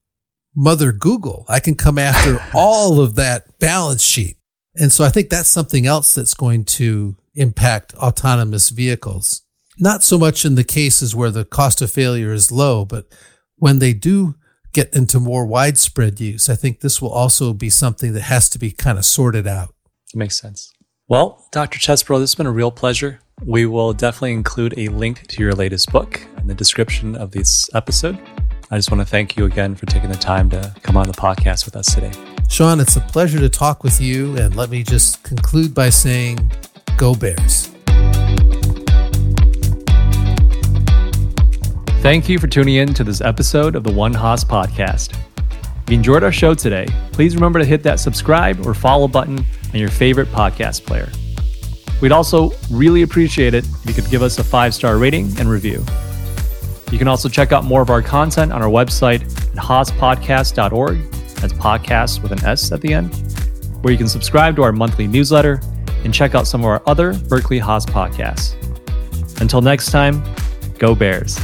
Mother 0.56 0.92
Google. 0.92 1.46
I 1.48 1.60
can 1.60 1.76
come 1.76 1.98
after 1.98 2.40
all 2.54 3.00
of 3.00 3.16
that 3.16 3.60
balance 3.60 4.04
sheet. 4.04 4.38
And 4.76 4.92
so 4.92 5.04
I 5.04 5.10
think 5.10 5.30
that's 5.30 5.50
something 5.50 5.88
else 5.88 6.14
that's 6.14 6.36
going 6.36 6.66
to 6.66 7.16
impact 7.34 7.96
autonomous 7.96 8.70
vehicles. 8.70 9.44
Not 9.80 10.04
so 10.04 10.18
much 10.18 10.46
in 10.46 10.56
the 10.56 10.64
cases 10.64 11.16
where 11.16 11.32
the 11.32 11.46
cost 11.46 11.82
of 11.82 11.92
failure 11.92 12.32
is 12.32 12.52
low, 12.52 12.86
but 12.86 13.06
when 13.58 13.80
they 13.80 13.94
do 13.94 14.36
get 14.74 14.94
into 14.94 15.20
more 15.20 15.46
widespread 15.46 16.20
use. 16.20 16.50
I 16.50 16.56
think 16.56 16.82
this 16.82 17.02
will 17.02 17.12
also 17.12 17.54
be 17.54 17.70
something 17.70 18.14
that 18.14 18.22
has 18.22 18.50
to 18.50 18.60
be 18.60 18.72
kind 18.72 18.98
of 18.98 19.06
sorted 19.06 19.48
out. 19.48 19.74
Makes 20.14 20.40
sense. 20.40 20.74
Well, 21.08 21.48
Dr. 21.52 21.80
Chesbrough, 21.80 22.20
this 22.20 22.32
has 22.32 22.36
been 22.36 22.48
a 22.48 22.52
real 22.52 22.72
pleasure. 22.72 23.20
We 23.44 23.66
will 23.66 23.94
definitely 23.94 24.34
include 24.34 24.78
a 24.78 24.90
link 24.90 25.28
to 25.28 25.42
your 25.42 25.54
latest 25.54 25.92
book 25.92 26.22
in 26.38 26.48
the 26.48 26.56
description 26.56 27.16
of 27.16 27.32
this 27.32 27.70
episode. 27.74 28.20
I 28.70 28.78
just 28.78 28.92
want 28.92 29.02
to 29.02 29.06
thank 29.06 29.38
you 29.38 29.46
again 29.46 29.76
for 29.76 29.86
taking 29.86 30.10
the 30.10 30.18
time 30.18 30.50
to 30.50 30.76
come 30.82 30.98
on 30.98 31.08
the 31.08 31.14
podcast 31.14 31.66
with 31.66 31.76
us 31.76 31.94
today. 31.94 32.12
Sean, 32.50 32.80
it's 32.80 32.98
a 32.98 33.02
pleasure 33.02 33.40
to 33.40 33.50
talk 33.50 33.84
with 33.84 34.02
you. 34.02 34.36
And 34.38 34.56
let 34.56 34.70
me 34.70 34.84
just 34.84 35.24
conclude 35.24 35.74
by 35.74 35.90
saying, 35.90 36.52
go 36.98 37.16
Bears. 37.16 37.77
Thank 42.02 42.30
you 42.30 42.40
for 42.40 42.48
tuning 42.48 42.76
in 42.76 42.94
to 42.94 43.04
this 43.04 43.22
episode 43.22 43.76
of 43.76 43.84
the 43.84 43.92
One 43.92 44.14
Haas 44.14 44.44
podcast. 44.44 45.18
If 45.84 45.90
you 45.90 45.98
enjoyed 45.98 46.24
our 46.24 46.32
show 46.32 46.54
today, 46.54 46.86
please 47.12 47.36
remember 47.36 47.60
to 47.60 47.66
hit 47.66 47.84
that 47.84 48.00
subscribe 48.00 48.66
or 48.66 48.74
follow 48.74 49.08
button 49.08 49.44
on 49.74 49.80
your 49.80 49.90
favorite 49.90 50.28
podcast 50.30 50.86
player. 50.86 51.10
We'd 52.00 52.12
also 52.12 52.52
really 52.72 53.02
appreciate 53.02 53.54
it 53.54 53.66
if 53.66 53.86
you 53.86 53.94
could 53.94 54.10
give 54.12 54.22
us 54.22 54.38
a 54.40 54.44
five 54.44 54.74
star 54.74 54.98
rating 54.98 55.38
and 55.40 55.50
review. 55.50 55.84
You 56.92 56.98
can 56.98 57.08
also 57.08 57.28
check 57.28 57.52
out 57.52 57.66
more 57.66 57.82
of 57.82 57.90
our 57.90 58.02
content 58.02 58.54
on 58.54 58.62
our 58.62 58.70
website 58.70 59.24
at 59.24 59.58
haaspodcast.org. 59.58 61.12
That's 61.12 61.54
podcast 61.54 62.22
with 62.22 62.32
an 62.32 62.46
S 62.46 62.72
at 62.72 62.80
the 62.80 62.94
end, 62.94 63.14
where 63.82 63.92
you 63.92 63.98
can 63.98 64.08
subscribe 64.08 64.56
to 64.58 64.64
our 64.64 64.72
monthly 64.72 65.08
newsletter 65.08 65.62
and 66.04 66.14
check 66.14 66.36
out 66.36 66.48
some 66.48 66.62
of 66.62 66.68
our 66.68 66.82
other 66.86 67.14
Berkeley 67.28 67.60
Haas 67.60 67.86
podcasts. 67.86 68.54
Until 69.42 69.62
next 69.62 69.92
time, 69.92 70.24
go 70.78 70.96
Bears. 70.96 71.38